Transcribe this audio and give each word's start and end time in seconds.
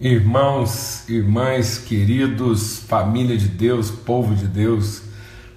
Irmãos, 0.00 1.08
irmãs, 1.08 1.78
queridos, 1.78 2.78
família 2.86 3.36
de 3.36 3.48
Deus, 3.48 3.90
povo 3.90 4.32
de 4.32 4.46
Deus, 4.46 5.02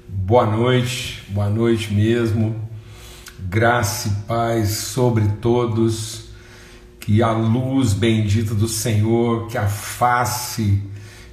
boa 0.08 0.48
noite, 0.48 1.24
boa 1.29 1.48
noite 1.48 1.94
mesmo, 1.94 2.60
graça 3.48 4.08
e 4.08 4.28
paz 4.28 4.70
sobre 4.70 5.28
todos, 5.40 6.30
que 7.00 7.22
a 7.22 7.32
luz 7.32 7.94
bendita 7.94 8.56
do 8.56 8.68
Senhor, 8.68 9.46
que 9.46 9.60
a 9.60 9.68
face 9.68 10.82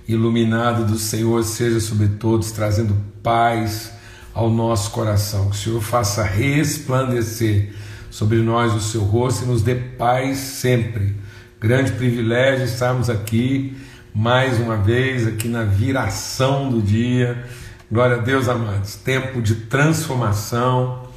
iluminada 0.06 0.84
do 0.84 0.98
Senhor 0.98 1.42
seja 1.44 1.80
sobre 1.80 2.08
todos, 2.08 2.52
trazendo 2.52 2.94
paz 3.22 3.90
ao 4.34 4.50
nosso 4.50 4.90
coração, 4.90 5.48
que 5.48 5.56
o 5.56 5.58
Senhor 5.58 5.80
faça 5.80 6.22
resplandecer 6.22 7.72
sobre 8.10 8.42
nós 8.42 8.74
o 8.74 8.80
seu 8.82 9.00
rosto 9.00 9.44
e 9.44 9.48
nos 9.48 9.62
dê 9.62 9.76
paz 9.76 10.36
sempre 10.36 11.16
Grande 11.60 11.90
privilégio 11.90 12.66
estarmos 12.66 13.10
aqui 13.10 13.76
mais 14.14 14.60
uma 14.60 14.76
vez, 14.76 15.26
aqui 15.26 15.48
na 15.48 15.64
viração 15.64 16.70
do 16.70 16.80
dia. 16.80 17.44
Glória 17.90 18.14
a 18.14 18.20
Deus, 18.20 18.48
amados. 18.48 18.94
Tempo 18.94 19.42
de 19.42 19.56
transformação, 19.56 21.08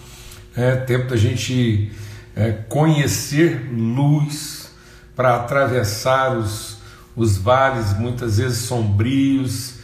é 0.57 0.75
tempo 0.77 1.07
da 1.09 1.15
gente 1.15 1.91
é, 2.35 2.53
conhecer 2.67 3.69
luz 3.71 4.71
para 5.15 5.35
atravessar 5.35 6.35
os, 6.35 6.79
os 7.15 7.37
vales 7.37 7.95
muitas 7.99 8.39
vezes 8.39 8.63
sombrios, 8.63 9.75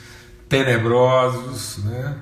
tenebrosos, 0.50 1.84
né? 1.84 2.16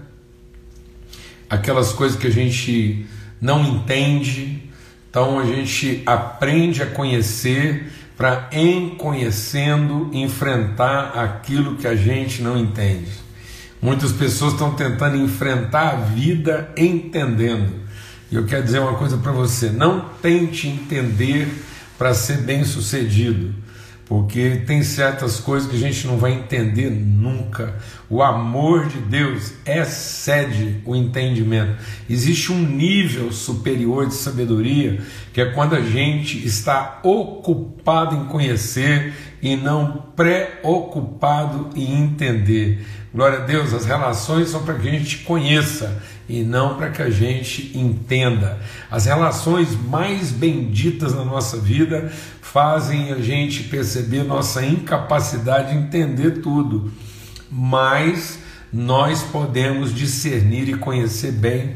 aquelas 1.50 1.94
coisas 1.94 2.20
que 2.20 2.28
a 2.28 2.32
gente 2.32 3.06
não 3.40 3.64
entende. 3.64 4.62
Então 5.10 5.40
a 5.40 5.46
gente 5.46 6.04
aprende 6.06 6.84
a 6.84 6.86
conhecer 6.86 7.94
para, 8.18 8.50
em 8.52 8.92
conhecendo, 8.92 10.10
enfrentar 10.14 11.12
aquilo 11.16 11.76
que 11.76 11.88
a 11.88 11.96
gente 11.96 12.42
não 12.42 12.58
entende. 12.58 13.12
Muitas 13.82 14.12
pessoas 14.12 14.54
estão 14.54 14.74
tentando 14.74 15.18
enfrentar 15.18 15.90
a 15.90 15.96
vida 15.96 16.72
entendendo. 16.78 17.84
E 18.32 18.36
eu 18.36 18.46
quero 18.46 18.64
dizer 18.64 18.80
uma 18.80 18.96
coisa 18.96 19.18
para 19.18 19.32
você: 19.32 19.70
não 19.70 20.10
tente 20.22 20.68
entender 20.68 21.48
para 21.98 22.14
ser 22.14 22.38
bem 22.38 22.64
sucedido 22.64 23.65
porque 24.06 24.62
tem 24.68 24.84
certas 24.84 25.40
coisas 25.40 25.70
que 25.70 25.76
a 25.76 25.80
gente 25.80 26.06
não 26.06 26.18
vai 26.18 26.34
entender 26.34 26.92
nunca. 26.92 27.76
O 28.08 28.22
amor 28.22 28.88
de 28.88 29.00
Deus 29.00 29.54
excede 29.66 30.82
o 30.86 30.96
entendimento. 30.96 31.76
Existe 32.08 32.52
um 32.52 32.60
nível 32.60 33.32
superior 33.32 34.08
de 34.08 34.14
sabedoria 34.14 35.02
que 35.34 35.42
é 35.42 35.46
quando 35.46 35.76
a 35.76 35.82
gente 35.82 36.46
está 36.46 37.00
ocupado 37.04 38.16
em 38.16 38.26
conhecer 38.26 39.14
e 39.42 39.56
não 39.56 40.06
preocupado 40.16 41.70
em 41.76 42.04
entender. 42.04 42.86
Glória 43.14 43.40
a 43.40 43.46
Deus, 43.46 43.74
as 43.74 43.86
relações 43.86 44.50
são 44.50 44.64
para 44.64 44.74
que 44.74 44.88
a 44.88 44.92
gente 44.92 45.20
conheça 45.20 46.02
e 46.28 46.44
não 46.44 46.76
para 46.76 46.90
que 46.90 47.02
a 47.02 47.10
gente 47.10 47.72
entenda. 47.78 48.60
As 48.90 49.06
relações 49.06 49.70
mais 49.88 50.32
benditas 50.32 51.14
na 51.14 51.24
nossa 51.24 51.58
vida 51.58 52.12
fazem 52.56 53.12
a 53.12 53.20
gente 53.20 53.64
perceber 53.64 54.24
nossa 54.24 54.66
incapacidade 54.66 55.74
de 55.74 55.78
entender 55.78 56.40
tudo, 56.40 56.90
mas 57.52 58.40
nós 58.72 59.22
podemos 59.24 59.94
discernir 59.94 60.70
e 60.70 60.78
conhecer 60.78 61.34
bem 61.34 61.76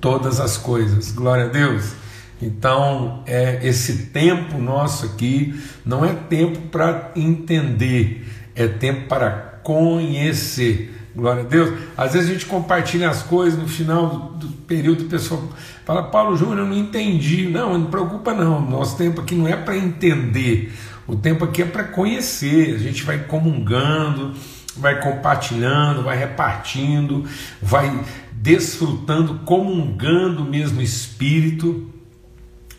todas 0.00 0.38
as 0.38 0.56
coisas. 0.56 1.10
Glória 1.10 1.46
a 1.46 1.48
Deus. 1.48 1.94
Então, 2.40 3.24
é, 3.26 3.58
esse 3.66 4.06
tempo 4.12 4.56
nosso 4.58 5.04
aqui 5.04 5.60
não 5.84 6.04
é 6.04 6.12
tempo 6.12 6.60
para 6.68 7.10
entender, 7.16 8.24
é 8.54 8.68
tempo 8.68 9.08
para 9.08 9.30
conhecer. 9.64 10.94
Glória 11.14 11.42
a 11.42 11.46
Deus. 11.46 11.78
Às 11.96 12.12
vezes 12.12 12.30
a 12.30 12.32
gente 12.32 12.46
compartilha 12.46 13.10
as 13.10 13.22
coisas 13.22 13.58
no 13.58 13.68
final 13.68 14.06
do, 14.08 14.46
do 14.46 14.52
período, 14.62 15.04
o 15.04 15.08
pessoal 15.08 15.42
fala, 15.84 16.04
Paulo 16.04 16.36
Júnior, 16.36 16.58
eu 16.58 16.66
não 16.66 16.76
entendi. 16.76 17.48
Não, 17.48 17.76
não 17.78 17.86
preocupa 17.90 18.32
não. 18.32 18.60
Nosso 18.60 18.96
tempo 18.96 19.20
aqui 19.20 19.34
não 19.34 19.48
é 19.48 19.56
para 19.56 19.76
entender. 19.76 20.72
O 21.06 21.16
tempo 21.16 21.44
aqui 21.44 21.62
é 21.62 21.66
para 21.66 21.84
conhecer. 21.84 22.74
A 22.74 22.78
gente 22.78 23.02
vai 23.02 23.18
comungando, 23.24 24.34
vai 24.76 25.00
compartilhando, 25.00 26.02
vai 26.04 26.16
repartindo, 26.16 27.24
vai 27.60 28.04
desfrutando, 28.32 29.40
comungando 29.44 30.42
o 30.42 30.48
mesmo 30.48 30.80
Espírito 30.80 31.90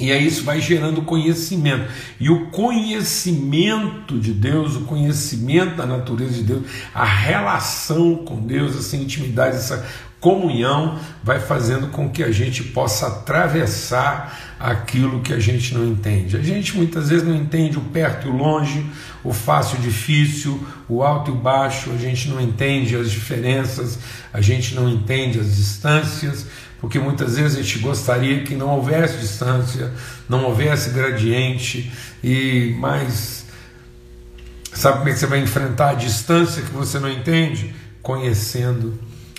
e 0.02 0.12
aí 0.12 0.26
isso 0.26 0.44
vai 0.44 0.60
gerando 0.60 1.04
conhecimento. 1.04 1.86
E 2.20 2.30
o 2.30 2.48
conhecimento 2.48 4.20
de 4.20 4.34
Deus, 4.34 4.76
o 4.76 4.82
conhecimento 4.82 5.76
da 5.76 5.86
natureza 5.86 6.34
de 6.34 6.44
Deus, 6.44 6.64
a 6.94 7.06
relação 7.06 8.16
com 8.16 8.42
Deus, 8.42 8.76
essa 8.76 8.98
intimidade, 8.98 9.58
essa 9.58 9.88
comunhão, 10.20 11.00
vai 11.24 11.40
fazendo 11.40 11.88
com 11.88 12.10
que 12.10 12.24
a 12.24 12.32
gente 12.32 12.64
possa 12.64 13.08
atravessar 13.08 14.56
aquilo 14.60 15.22
que 15.22 15.34
a 15.34 15.40
gente 15.40 15.74
não 15.74 15.86
entende. 15.86 16.36
A 16.36 16.42
gente 16.42 16.76
muitas 16.76 17.10
vezes 17.10 17.28
não 17.28 17.36
entende 17.36 17.78
o 17.78 17.82
perto 17.82 18.28
e 18.28 18.32
o 18.32 18.36
longe, 18.36 18.86
o 19.24 19.34
fácil 19.34 19.78
e 19.78 19.80
o 19.80 19.84
difícil, 19.84 20.68
o 20.90 21.04
alto 21.04 21.32
e 21.32 21.34
o 21.34 21.38
baixo, 21.38 21.92
a 21.92 21.98
gente 21.98 22.28
não 22.28 22.42
entende 22.42 22.96
as 22.96 23.10
diferenças, 23.12 24.00
a 24.34 24.42
gente 24.42 24.74
não 24.74 24.90
entende 24.90 25.40
as 25.40 25.56
distâncias 25.56 26.46
porque 26.82 26.98
muitas 26.98 27.38
vezes 27.38 27.60
a 27.60 27.62
gente 27.62 27.78
gostaria 27.78 28.44
que 28.44 28.56
não 28.56 28.70
houvesse 28.70 29.20
distância, 29.20 29.92
não 30.28 30.46
houvesse 30.46 30.90
gradiente 30.90 31.94
e 32.24 32.76
mais 32.80 33.46
sabe 34.74 34.98
como 34.98 35.10
é 35.10 35.14
que 35.14 35.20
você 35.20 35.28
vai 35.28 35.40
enfrentar 35.40 35.92
a 35.92 35.94
distância 35.94 36.64
que 36.64 36.72
você 36.72 36.98
não 36.98 37.10
entende? 37.10 37.76
Conhecendo, 38.02 38.98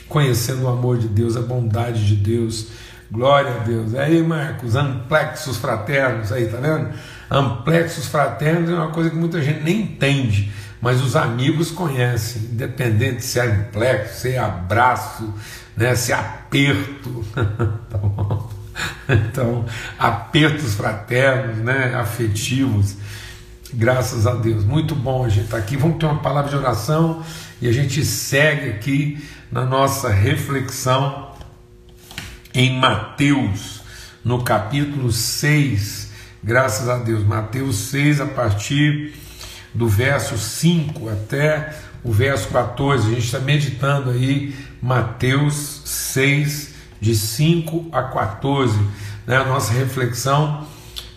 conhecendo 0.08 0.62
o 0.62 0.68
amor 0.68 0.98
de 0.98 1.08
Deus, 1.08 1.36
a 1.36 1.40
bondade 1.40 2.06
de 2.06 2.14
Deus. 2.14 2.68
Glória 3.10 3.56
a 3.56 3.58
Deus. 3.58 3.94
Aí, 3.94 4.22
Marcos, 4.22 4.76
amplexos 4.76 5.56
fraternos, 5.56 6.30
aí, 6.32 6.46
tá 6.46 6.58
vendo? 6.58 6.90
Amplexos 7.28 8.06
fraternos 8.06 8.70
é 8.70 8.74
uma 8.74 8.90
coisa 8.90 9.10
que 9.10 9.16
muita 9.16 9.42
gente 9.42 9.62
nem 9.62 9.82
entende, 9.82 10.50
mas 10.82 11.00
os 11.00 11.14
amigos 11.14 11.70
conhecem, 11.70 12.42
independente 12.42 13.24
se 13.24 13.38
é 13.38 13.46
amplexo, 13.46 14.20
se 14.22 14.30
é 14.32 14.38
abraço, 14.38 15.32
né, 15.76 15.94
se 15.94 16.12
aperto, 16.12 17.24
tá 17.88 17.98
bom? 17.98 18.50
Então, 19.08 19.64
apertos 19.96 20.74
fraternos, 20.74 21.58
né, 21.58 21.94
afetivos, 21.94 22.96
graças 23.72 24.26
a 24.26 24.34
Deus. 24.34 24.64
Muito 24.64 24.96
bom 24.96 25.24
a 25.24 25.28
gente 25.28 25.44
estar 25.44 25.58
tá 25.58 25.62
aqui. 25.62 25.76
Vamos 25.76 25.98
ter 25.98 26.06
uma 26.06 26.18
palavra 26.18 26.50
de 26.50 26.56
oração 26.56 27.22
e 27.60 27.68
a 27.68 27.72
gente 27.72 28.04
segue 28.04 28.70
aqui 28.70 29.24
na 29.52 29.64
nossa 29.64 30.08
reflexão 30.08 31.30
em 32.52 32.76
Mateus, 32.76 33.82
no 34.24 34.42
capítulo 34.42 35.12
6, 35.12 36.10
graças 36.42 36.88
a 36.88 36.98
Deus. 36.98 37.22
Mateus 37.24 37.76
6, 37.76 38.20
a 38.20 38.26
partir 38.26 39.21
do 39.74 39.88
verso 39.88 40.36
5 40.36 41.08
até 41.08 41.74
o 42.04 42.12
verso 42.12 42.48
14. 42.48 43.08
A 43.08 43.14
gente 43.14 43.24
está 43.24 43.38
meditando 43.38 44.10
aí 44.10 44.54
Mateus 44.80 45.82
6, 45.84 46.74
de 47.00 47.14
5 47.14 47.88
a 47.92 48.02
14. 48.02 48.78
Né? 49.26 49.36
A 49.36 49.44
nossa 49.44 49.72
reflexão 49.72 50.66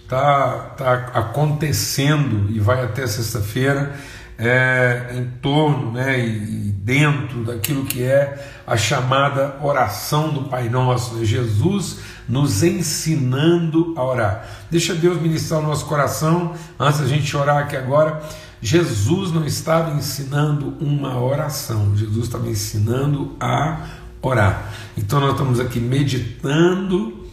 está 0.03 0.73
tá 0.77 0.93
acontecendo 1.13 2.51
e 2.51 2.59
vai 2.59 2.83
até 2.83 3.07
sexta-feira 3.07 3.95
é, 4.37 5.11
em 5.13 5.25
torno 5.41 5.93
né, 5.93 6.19
e 6.19 6.71
dentro 6.71 7.43
daquilo 7.43 7.85
que 7.85 8.03
é 8.03 8.37
a 8.67 8.75
chamada 8.75 9.57
oração 9.61 10.29
do 10.29 10.43
Pai 10.43 10.69
Nosso, 10.69 11.15
né? 11.15 11.25
Jesus 11.25 11.99
nos 12.27 12.63
ensinando 12.63 13.93
a 13.95 14.03
orar. 14.03 14.47
Deixa 14.69 14.93
Deus 14.93 15.21
ministrar 15.21 15.61
o 15.61 15.63
nosso 15.63 15.85
coração 15.85 16.53
antes 16.79 16.99
da 16.99 17.07
gente 17.07 17.35
orar 17.35 17.57
aqui 17.57 17.77
agora. 17.77 18.21
Jesus 18.65 19.31
não 19.31 19.45
estava 19.45 19.95
ensinando 19.95 20.73
uma 20.79 21.21
oração, 21.21 21.95
Jesus 21.95 22.25
estava 22.25 22.49
ensinando 22.49 23.35
a 23.39 23.85
orar. 24.19 24.73
Então 24.97 25.19
nós 25.19 25.33
estamos 25.33 25.59
aqui 25.59 25.79
meditando 25.79 27.27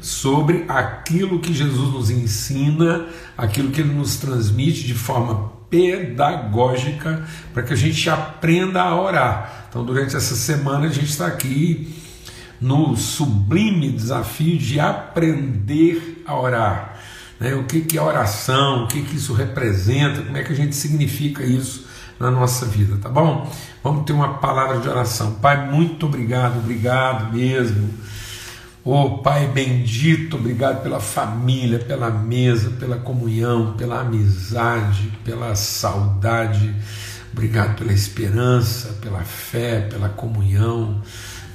sobre 0.00 0.64
aquilo 0.66 1.40
que 1.40 1.52
Jesus 1.52 1.92
nos 1.92 2.08
ensina, 2.08 3.04
aquilo 3.36 3.70
que 3.70 3.82
ele 3.82 3.92
nos 3.92 4.16
transmite 4.16 4.84
de 4.84 4.94
forma 4.94 5.52
pedagógica 5.68 7.22
para 7.52 7.64
que 7.64 7.74
a 7.74 7.76
gente 7.76 8.08
aprenda 8.08 8.80
a 8.80 8.98
orar. 8.98 9.66
Então, 9.68 9.84
durante 9.84 10.16
essa 10.16 10.34
semana, 10.34 10.86
a 10.86 10.90
gente 10.90 11.10
está 11.10 11.26
aqui 11.26 11.94
no 12.58 12.96
sublime 12.96 13.92
desafio 13.92 14.56
de 14.56 14.80
aprender 14.80 16.22
a 16.26 16.34
orar 16.34 16.91
né, 17.42 17.54
o 17.54 17.64
que, 17.64 17.80
que 17.82 17.98
é 17.98 18.02
oração, 18.02 18.84
o 18.84 18.86
que, 18.88 19.02
que 19.02 19.16
isso 19.16 19.32
representa, 19.32 20.22
como 20.22 20.36
é 20.36 20.42
que 20.42 20.52
a 20.52 20.56
gente 20.56 20.76
significa 20.76 21.44
isso 21.44 21.86
na 22.18 22.30
nossa 22.30 22.64
vida, 22.66 22.96
tá 22.98 23.08
bom? 23.08 23.50
Vamos 23.82 24.04
ter 24.04 24.12
uma 24.12 24.34
palavra 24.34 24.78
de 24.78 24.88
oração. 24.88 25.32
Pai, 25.34 25.70
muito 25.70 26.06
obrigado, 26.06 26.58
obrigado 26.58 27.32
mesmo 27.32 27.90
Oh 28.84 29.18
Pai 29.18 29.46
bendito, 29.46 30.36
obrigado 30.36 30.82
pela 30.82 30.98
família, 30.98 31.78
pela 31.78 32.10
mesa, 32.10 32.70
pela 32.70 32.96
comunhão, 32.96 33.74
pela 33.74 34.00
amizade, 34.00 35.12
pela 35.24 35.54
saudade. 35.54 36.74
Obrigado 37.32 37.78
pela 37.78 37.92
esperança, 37.92 38.94
pela 39.00 39.20
fé, 39.20 39.82
pela 39.82 40.08
comunhão. 40.08 41.00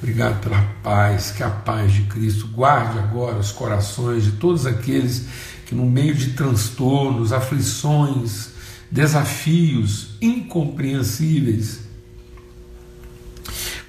Obrigado 0.02 0.40
pela 0.40 0.62
paz, 0.82 1.32
que 1.32 1.44
a 1.44 1.50
paz 1.50 1.92
de 1.92 2.04
Cristo 2.04 2.48
guarde 2.48 2.98
agora 2.98 3.36
os 3.36 3.52
corações 3.52 4.24
de 4.24 4.32
todos 4.32 4.66
aqueles 4.66 5.28
que, 5.68 5.76
no 5.76 5.86
meio 5.86 6.16
de 6.16 6.32
transtornos, 6.32 7.32
aflições, 7.32 8.50
desafios 8.90 10.16
incompreensíveis, 10.22 11.82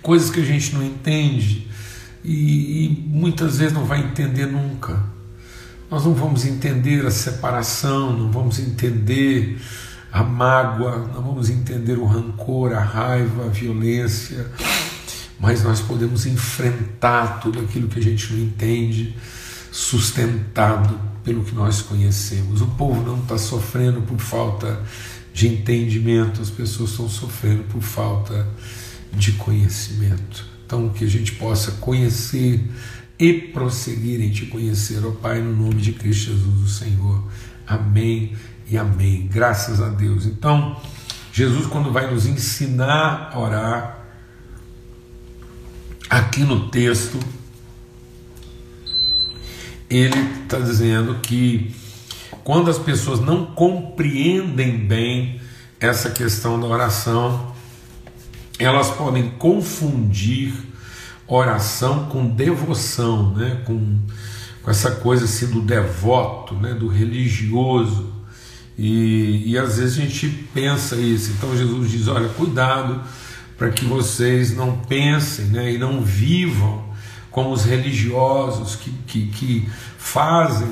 coisas 0.02 0.30
que 0.30 0.40
a 0.40 0.44
gente 0.44 0.74
não 0.74 0.84
entende 0.84 1.66
e, 2.24 2.84
e 2.84 3.04
muitas 3.08 3.58
vezes 3.58 3.72
não 3.72 3.84
vai 3.84 4.00
entender 4.00 4.46
nunca. 4.46 5.02
Nós 5.90 6.04
não 6.04 6.12
vamos 6.12 6.44
entender 6.44 7.06
a 7.06 7.10
separação, 7.10 8.14
não 8.16 8.30
vamos 8.30 8.58
entender 8.58 9.58
a 10.12 10.22
mágoa, 10.22 10.98
não 11.14 11.22
vamos 11.22 11.48
entender 11.48 11.98
o 11.98 12.04
rancor, 12.04 12.74
a 12.74 12.80
raiva, 12.80 13.46
a 13.46 13.48
violência 13.48 14.46
mas 15.38 15.62
nós 15.62 15.80
podemos 15.80 16.26
enfrentar 16.26 17.40
tudo 17.40 17.60
aquilo 17.60 17.88
que 17.88 17.98
a 17.98 18.02
gente 18.02 18.32
não 18.32 18.40
entende, 18.40 19.14
sustentado 19.70 20.98
pelo 21.28 21.44
que 21.44 21.54
nós 21.54 21.82
conhecemos. 21.82 22.62
O 22.62 22.66
povo 22.68 23.02
não 23.02 23.20
está 23.20 23.36
sofrendo 23.36 24.00
por 24.00 24.18
falta 24.18 24.82
de 25.30 25.46
entendimento, 25.46 26.40
as 26.40 26.48
pessoas 26.48 26.92
estão 26.92 27.06
sofrendo 27.06 27.64
por 27.64 27.82
falta 27.82 28.48
de 29.12 29.32
conhecimento. 29.32 30.46
Então, 30.64 30.88
que 30.88 31.04
a 31.04 31.06
gente 31.06 31.32
possa 31.32 31.72
conhecer 31.72 32.64
e 33.18 33.34
prosseguir 33.34 34.22
em 34.22 34.30
te 34.30 34.46
conhecer, 34.46 35.04
ó 35.04 35.10
Pai, 35.10 35.42
no 35.42 35.54
nome 35.54 35.82
de 35.82 35.92
Cristo 35.92 36.30
Jesus, 36.30 36.62
o 36.62 36.68
Senhor. 36.68 37.22
Amém 37.66 38.32
e 38.70 38.78
amém. 38.78 39.28
Graças 39.30 39.82
a 39.82 39.90
Deus. 39.90 40.24
Então, 40.24 40.80
Jesus, 41.30 41.66
quando 41.66 41.92
vai 41.92 42.10
nos 42.10 42.24
ensinar 42.24 43.32
a 43.34 43.38
orar, 43.38 43.98
aqui 46.08 46.40
no 46.40 46.70
texto, 46.70 47.18
ele 49.88 50.18
está 50.42 50.58
dizendo 50.58 51.16
que 51.22 51.74
quando 52.44 52.70
as 52.70 52.78
pessoas 52.78 53.20
não 53.20 53.46
compreendem 53.46 54.78
bem 54.78 55.40
essa 55.80 56.10
questão 56.10 56.60
da 56.60 56.66
oração, 56.66 57.54
elas 58.58 58.90
podem 58.90 59.30
confundir 59.30 60.52
oração 61.26 62.06
com 62.06 62.26
devoção, 62.26 63.34
né? 63.34 63.62
com, 63.64 63.98
com 64.62 64.70
essa 64.70 64.92
coisa 64.92 65.24
assim 65.24 65.46
do 65.46 65.60
devoto, 65.60 66.54
né? 66.54 66.74
do 66.74 66.88
religioso. 66.88 68.12
E, 68.76 69.52
e 69.52 69.58
às 69.58 69.78
vezes 69.78 69.98
a 69.98 70.02
gente 70.02 70.28
pensa 70.54 70.96
isso. 70.96 71.32
Então 71.32 71.56
Jesus 71.56 71.90
diz: 71.90 72.08
olha, 72.08 72.28
cuidado 72.28 73.00
para 73.56 73.70
que 73.70 73.84
vocês 73.84 74.54
não 74.54 74.78
pensem 74.78 75.46
né, 75.46 75.72
e 75.72 75.78
não 75.78 76.00
vivam 76.00 76.87
como 77.30 77.50
os 77.50 77.64
religiosos 77.64 78.76
que, 78.76 78.90
que, 79.06 79.26
que 79.26 79.68
fazem 79.96 80.68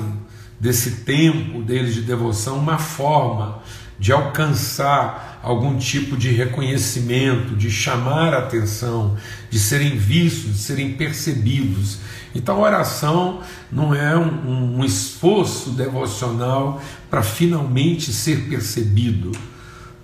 desse 0.59 1.03
tempo 1.03 1.61
deles 1.61 1.93
de 1.93 2.01
devoção 2.01 2.57
uma 2.57 2.77
forma 2.77 3.61
de 3.99 4.11
alcançar 4.11 5.39
algum 5.41 5.77
tipo 5.77 6.15
de 6.15 6.29
reconhecimento, 6.29 7.55
de 7.55 7.71
chamar 7.71 8.33
a 8.33 8.39
atenção, 8.39 9.17
de 9.49 9.59
serem 9.59 9.97
vistos, 9.97 10.53
de 10.53 10.59
serem 10.59 10.93
percebidos. 10.93 11.99
Então, 12.35 12.57
a 12.57 12.67
oração 12.67 13.41
não 13.71 13.95
é 13.95 14.15
um, 14.15 14.79
um 14.79 14.85
esforço 14.85 15.71
devocional 15.71 16.81
para 17.09 17.23
finalmente 17.23 18.13
ser 18.13 18.47
percebido 18.47 19.31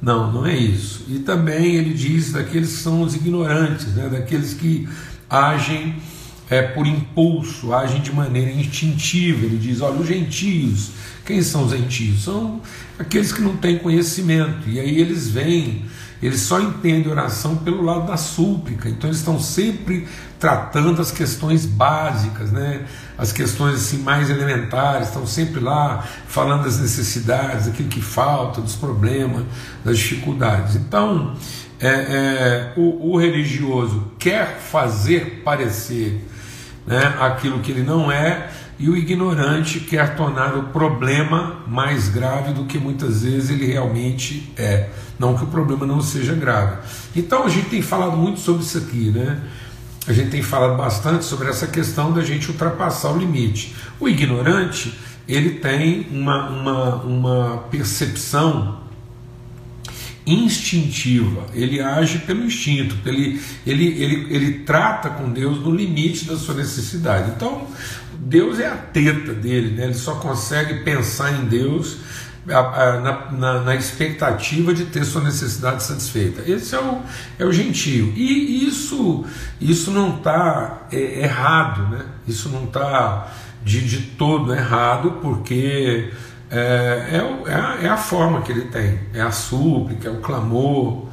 não, 0.04 0.34
não 0.34 0.46
é 0.46 0.54
isso. 0.54 1.06
E 1.08 1.20
também 1.20 1.76
ele 1.76 1.94
diz 1.94 2.34
daqueles 2.34 2.74
que 2.74 2.80
são 2.80 3.02
os 3.02 3.16
ignorantes, 3.16 3.88
né? 3.96 4.10
daqueles 4.10 4.54
que 4.54 4.86
agem 5.30 5.96
é, 6.54 6.62
por 6.62 6.86
impulso, 6.86 7.74
agem 7.74 8.02
de 8.02 8.12
maneira 8.12 8.52
instintiva. 8.52 9.46
Ele 9.46 9.58
diz: 9.58 9.82
olha, 9.82 10.00
os 10.00 10.08
gentios, 10.08 10.92
quem 11.26 11.42
são 11.42 11.66
os 11.66 11.72
gentios? 11.72 12.24
São 12.24 12.62
aqueles 12.98 13.32
que 13.32 13.42
não 13.42 13.58
têm 13.58 13.78
conhecimento. 13.78 14.70
E 14.70 14.80
aí 14.80 15.00
eles 15.00 15.30
vêm 15.30 15.86
eles 16.24 16.40
só 16.40 16.62
entendem 16.62 17.12
oração 17.12 17.58
pelo 17.58 17.84
lado 17.84 18.08
da 18.08 18.16
súplica, 18.16 18.88
então 18.88 19.10
eles 19.10 19.20
estão 19.20 19.38
sempre 19.38 20.08
tratando 20.40 21.02
as 21.02 21.12
questões 21.12 21.66
básicas, 21.66 22.50
né? 22.50 22.86
as 23.18 23.34
questões 23.34 23.76
assim 23.76 23.98
mais 23.98 24.30
elementares, 24.30 25.10
estão 25.10 25.28
sempre 25.28 25.60
lá 25.60 26.02
falando 26.26 26.64
das 26.64 26.80
necessidades, 26.80 27.66
daquilo 27.66 27.90
que 27.90 28.02
falta, 28.02 28.62
dos 28.62 28.76
problemas, 28.76 29.44
das 29.84 29.98
dificuldades. 29.98 30.78
Então, 30.78 31.36
é, 31.78 31.88
é, 31.90 32.74
o, 32.78 33.12
o, 33.12 33.18
religioso 33.18 34.08
quer 34.18 34.60
fazer 34.60 35.42
parecer 35.44 36.26
né, 36.86 37.16
aquilo 37.20 37.60
que 37.60 37.72
ele 37.72 37.84
não 37.84 38.12
é, 38.12 38.50
e 38.80 38.90
o 38.90 38.98
ignorante 38.98 39.80
quer 39.80 40.16
tornar 40.16 40.56
o 40.56 40.64
problema 40.64 41.64
mais 41.68 42.10
grave 42.10 42.54
do 42.54 42.66
que 42.66 42.78
muitas 42.78 43.24
vezes 43.24 43.50
ele 43.50 43.68
realmente 43.68 44.52
é. 44.58 44.90
Não 45.18 45.38
que 45.38 45.44
o 45.44 45.48
problema 45.48 45.86
não 45.86 46.02
seja 46.02 46.34
grave. 46.34 46.78
Então 47.16 47.46
a 47.46 47.50
gente 47.50 47.70
tem 47.70 47.82
falado 47.82 48.18
muito 48.18 48.40
sobre 48.40 48.64
isso 48.64 48.78
aqui, 48.78 49.12
né? 49.12 49.40
A 50.06 50.12
gente 50.12 50.32
tem 50.32 50.42
falado 50.42 50.76
bastante 50.76 51.24
sobre 51.24 51.50
essa 51.50 51.66
questão 51.66 52.12
da 52.12 52.24
gente 52.24 52.50
ultrapassar 52.50 53.12
o 53.12 53.18
limite. 53.18 53.74
O 54.00 54.10
ignorante, 54.10 54.94
ele 55.28 55.52
tem 55.52 56.08
uma, 56.12 56.50
uma, 56.50 56.96
uma 56.96 57.58
percepção 57.72 58.83
instintiva, 60.26 61.48
ele 61.54 61.82
age 61.82 62.20
pelo 62.20 62.46
instinto, 62.46 62.96
ele, 63.06 63.42
ele, 63.66 63.86
ele, 64.02 64.34
ele 64.34 64.60
trata 64.60 65.10
com 65.10 65.30
Deus 65.30 65.60
no 65.60 65.76
limite 65.76 66.26
da 66.26 66.38
sua 66.38 66.56
necessidade. 66.56 67.32
Então, 67.36 67.68
Deus 68.20 68.60
é 68.60 68.68
a 68.68 68.76
teta 68.76 69.34
dele, 69.34 69.76
né? 69.76 69.86
ele 69.86 69.94
só 69.94 70.16
consegue 70.16 70.84
pensar 70.84 71.32
em 71.34 71.46
Deus 71.46 71.98
na, 72.46 73.32
na, 73.32 73.62
na, 73.62 73.76
expectativa 73.76 74.74
de 74.74 74.86
ter 74.86 75.06
sua 75.06 75.24
necessidade 75.24 75.84
satisfeita. 75.84 76.50
Esse 76.50 76.76
é 76.76 76.80
o, 76.80 77.02
é 77.40 77.46
o 77.46 77.52
gentio. 77.52 78.14
E 78.16 78.66
isso, 78.68 79.26
isso 79.60 79.92
não 79.92 80.18
está 80.18 80.88
é, 80.92 81.24
errado, 81.24 81.90
né? 81.90 82.06
isso 82.28 82.50
não 82.50 82.66
está 82.66 83.32
de, 83.64 83.82
de 83.88 84.02
todo 84.18 84.54
errado, 84.54 85.20
porque 85.22 86.12
é, 86.56 87.18
é, 87.18 87.52
é, 87.52 87.56
a, 87.56 87.78
é 87.82 87.90
a 87.90 87.98
forma 87.98 88.44
que 88.44 88.52
ele 88.52 88.66
tem, 88.66 89.00
é 89.12 89.22
a 89.22 89.32
súplica, 89.32 90.08
é 90.08 90.12
o 90.12 90.18
clamor. 90.18 91.08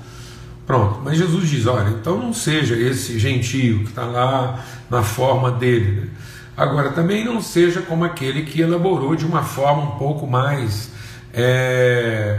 Pronto, 0.67 1.01
mas 1.03 1.17
Jesus 1.17 1.49
diz: 1.49 1.67
olha, 1.67 1.89
então 1.89 2.19
não 2.19 2.35
seja 2.35 2.77
esse 2.77 3.19
gentio 3.19 3.79
que 3.79 3.89
está 3.89 4.05
lá 4.05 4.63
na 4.91 5.03
forma 5.03 5.51
dele. 5.51 6.03
Né? 6.03 6.09
Agora, 6.55 6.91
também 6.91 7.25
não 7.25 7.41
seja 7.41 7.81
como 7.81 8.05
aquele 8.05 8.43
que 8.43 8.61
elaborou 8.61 9.17
de 9.17 9.25
uma 9.25 9.43
forma 9.43 9.83
um 9.83 9.99
pouco 9.99 10.27
mais 10.27 10.91
é, 11.33 12.39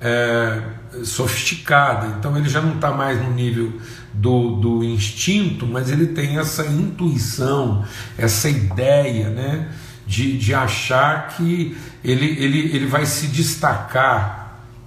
é, 0.00 0.60
sofisticada. 1.04 2.08
Então, 2.18 2.36
ele 2.36 2.48
já 2.48 2.60
não 2.60 2.74
está 2.74 2.90
mais 2.90 3.22
no 3.22 3.30
nível 3.30 3.72
do, 4.12 4.56
do 4.56 4.82
instinto, 4.82 5.68
mas 5.68 5.88
ele 5.88 6.08
tem 6.08 6.36
essa 6.36 6.66
intuição, 6.66 7.84
essa 8.18 8.48
ideia 8.48 9.28
né, 9.28 9.68
de, 10.10 10.36
de 10.36 10.52
achar 10.52 11.28
que 11.28 11.76
ele, 12.02 12.26
ele, 12.26 12.76
ele 12.76 12.86
vai 12.86 13.06
se 13.06 13.28
destacar 13.28 14.40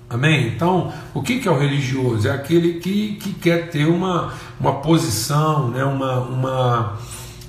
Amém? 0.09 0.49
Então, 0.49 0.93
o 1.11 1.23
que 1.23 1.47
é 1.47 1.49
o 1.49 1.57
religioso? 1.57 2.27
É 2.27 2.31
aquele 2.31 2.73
que, 2.73 3.13
que 3.15 3.33
quer 3.33 3.69
ter 3.71 3.87
uma, 3.87 4.31
uma 4.59 4.75
posição, 4.75 5.71
né? 5.71 5.83
uma, 5.83 6.19
uma, 6.19 6.99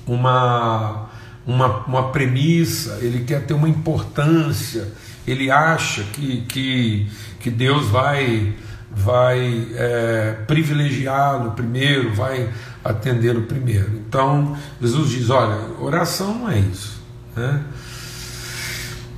uma, 0.07 1.09
uma, 1.45 1.85
uma 1.85 2.11
premissa, 2.11 2.97
ele 3.03 3.23
quer 3.23 3.45
ter 3.45 3.53
uma 3.53 3.69
importância, 3.69 4.91
ele 5.27 5.51
acha 5.51 6.01
que, 6.05 6.41
que, 6.49 7.07
que 7.39 7.51
Deus 7.51 7.87
vai, 7.89 8.55
vai 8.89 9.67
é, 9.75 10.35
privilegiá-lo 10.47 11.51
primeiro, 11.51 12.15
vai 12.15 12.49
atendê-lo 12.83 13.43
primeiro. 13.43 13.91
Então, 14.07 14.57
Jesus 14.81 15.11
diz: 15.11 15.29
olha, 15.29 15.59
oração 15.79 16.33
não 16.33 16.49
é 16.49 16.57
isso. 16.57 16.94
Né? 17.35 17.63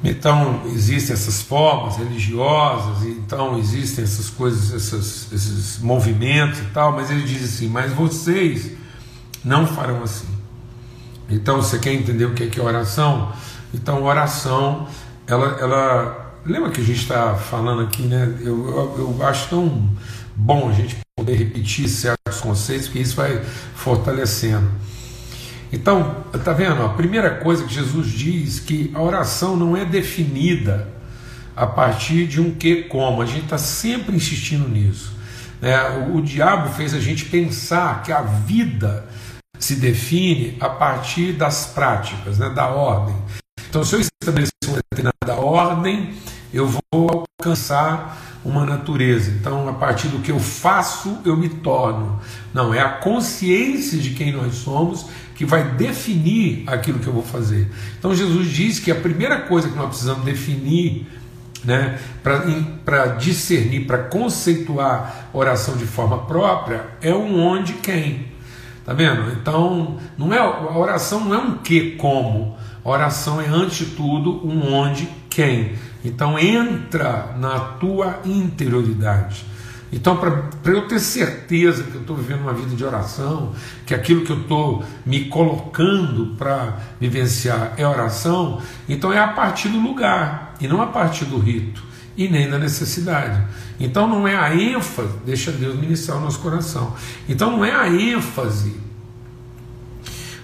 Então, 0.03 0.62
existem 0.67 1.13
essas 1.13 1.41
formas 1.41 1.97
religiosas, 1.97 3.03
então 3.07 3.57
existem 3.57 4.03
essas 4.03 4.29
coisas, 4.29 4.74
essas, 4.74 5.31
esses 5.31 5.79
movimentos 5.79 6.59
e 6.59 6.65
tal, 6.65 6.91
mas 6.91 7.09
ele 7.09 7.24
diz 7.24 7.43
assim: 7.43 7.67
mas 7.67 7.91
vocês 7.93 8.71
não 9.43 9.65
farão 9.65 10.03
assim. 10.03 10.27
Então, 11.29 11.57
você 11.57 11.79
quer 11.79 11.93
entender 11.93 12.25
o 12.25 12.33
que 12.33 12.59
é, 12.59 12.63
oração? 12.63 13.33
Então, 13.74 14.03
oração, 14.03 14.88
ela, 15.25 15.57
ela 15.59 16.33
lembra 16.45 16.71
que 16.71 16.79
a 16.79 16.83
gente 16.83 17.01
está 17.01 17.36
falando 17.36 17.81
aqui, 17.81 18.03
né? 18.03 18.38
Eu, 18.39 18.69
eu, 18.69 19.17
eu, 19.19 19.27
acho 19.27 19.50
tão 19.50 19.89
bom 20.36 20.69
a 20.69 20.74
gente 20.74 20.95
poder 21.17 21.36
repetir 21.36 21.89
certos 21.89 22.39
conceitos, 22.39 22.88
que 22.88 23.00
isso 23.00 23.15
vai 23.15 23.41
fortalecendo. 23.75 24.69
Então, 25.71 26.24
tá 26.43 26.53
vendo? 26.53 26.83
A 26.83 26.89
primeira 26.89 27.29
coisa 27.36 27.63
que 27.65 27.74
Jesus 27.74 28.07
diz 28.07 28.59
que 28.59 28.91
a 28.93 29.01
oração 29.01 29.55
não 29.55 29.75
é 29.75 29.83
definida 29.83 30.88
a 31.55 31.65
partir 31.65 32.27
de 32.27 32.39
um 32.39 32.51
que 32.51 32.83
como. 32.83 33.21
A 33.21 33.25
gente 33.25 33.43
está 33.43 33.57
sempre 33.57 34.15
insistindo 34.15 34.67
nisso. 34.67 35.13
É, 35.62 35.89
o, 36.00 36.17
o 36.17 36.21
diabo 36.21 36.69
fez 36.69 36.93
a 36.93 37.00
gente 37.00 37.25
pensar 37.25 38.03
que 38.03 38.12
a 38.12 38.21
vida 38.21 39.05
se 39.59 39.75
define 39.75 40.55
a 40.59 40.69
partir 40.69 41.33
das 41.33 41.65
práticas, 41.67 42.38
né, 42.38 42.50
da 42.50 42.67
ordem. 42.67 43.15
Então, 43.69 43.83
se 43.83 43.95
eu 43.95 44.00
estabelecer 44.00 44.51
uma 44.67 44.79
determinada 44.91 45.41
ordem, 45.41 46.13
eu 46.53 46.67
vou 46.67 47.25
alcançar 47.39 48.26
uma 48.44 48.65
natureza. 48.65 49.32
Então, 49.32 49.67
a 49.67 49.74
partir 49.74 50.08
do 50.08 50.20
que 50.20 50.32
eu 50.32 50.39
faço, 50.39 51.17
eu 51.25 51.36
me 51.36 51.50
torno. 51.50 52.20
Não, 52.53 52.74
é 52.74 52.79
a 52.79 52.89
consciência 52.89 53.98
de 53.98 54.12
quem 54.12 54.32
nós 54.32 54.56
somos 54.56 55.06
que 55.36 55.46
vai 55.46 55.63
definir 55.72 56.63
aquilo 56.65 57.00
que 57.00 57.08
eu 57.08 57.13
vou 57.13 57.24
fazer. 57.24 57.70
Então, 58.00 58.15
Jesus 58.15 58.48
diz 58.50 58.79
que 58.79 58.91
a 58.91 58.96
primeira 58.96 59.41
coisa 59.41 59.70
que 59.70 59.75
nós 59.75 59.89
precisamos 59.89 60.25
definir 60.25 61.06
né, 61.63 62.00
para 62.24 63.08
discernir, 63.17 63.86
para 63.86 64.00
conceituar 64.00 65.29
oração 65.34 65.75
de 65.75 65.86
forma 65.86 66.20
própria, 66.20 66.86
é 67.01 67.13
um 67.13 67.39
onde 67.39 67.74
quem. 67.74 68.27
Tá 68.86 68.94
vendo? 68.94 69.32
Então, 69.34 69.98
não 70.17 70.34
é, 70.34 70.39
a 70.39 70.77
oração 70.77 71.25
não 71.25 71.34
é 71.34 71.38
um 71.38 71.58
que 71.58 71.91
como. 71.98 72.56
A 72.86 72.89
oração 72.89 73.41
é, 73.41 73.48
antes 73.48 73.86
de 73.86 73.96
tudo, 73.96 74.48
um 74.48 74.74
onde 74.74 75.10
quem. 75.29 75.74
Então, 76.07 76.39
entra 76.39 77.35
na 77.37 77.59
tua 77.59 78.21
interioridade. 78.25 79.45
Então, 79.91 80.17
para 80.17 80.71
eu 80.71 80.87
ter 80.87 80.99
certeza 80.99 81.83
que 81.83 81.95
eu 81.95 82.01
estou 82.01 82.15
vivendo 82.15 82.41
uma 82.41 82.53
vida 82.53 82.75
de 82.75 82.83
oração, 82.83 83.53
que 83.85 83.93
aquilo 83.93 84.25
que 84.25 84.31
eu 84.31 84.41
estou 84.41 84.83
me 85.05 85.25
colocando 85.25 86.35
para 86.37 86.77
vivenciar 86.99 87.73
é 87.77 87.87
oração, 87.87 88.61
então 88.87 89.13
é 89.13 89.19
a 89.19 89.29
partir 89.29 89.69
do 89.69 89.79
lugar 89.79 90.55
e 90.59 90.67
não 90.67 90.81
a 90.81 90.87
partir 90.87 91.25
do 91.25 91.37
rito 91.37 91.83
e 92.17 92.27
nem 92.27 92.49
da 92.49 92.57
necessidade. 92.57 93.41
Então 93.79 94.07
não 94.07 94.27
é 94.27 94.35
a 94.35 94.53
ênfase, 94.53 95.13
deixa 95.25 95.51
Deus 95.51 95.79
ministrar 95.79 96.17
o 96.17 96.21
nosso 96.21 96.39
coração. 96.39 96.93
Então 97.29 97.51
não 97.51 97.63
é 97.63 97.71
a 97.71 97.87
ênfase 97.87 98.75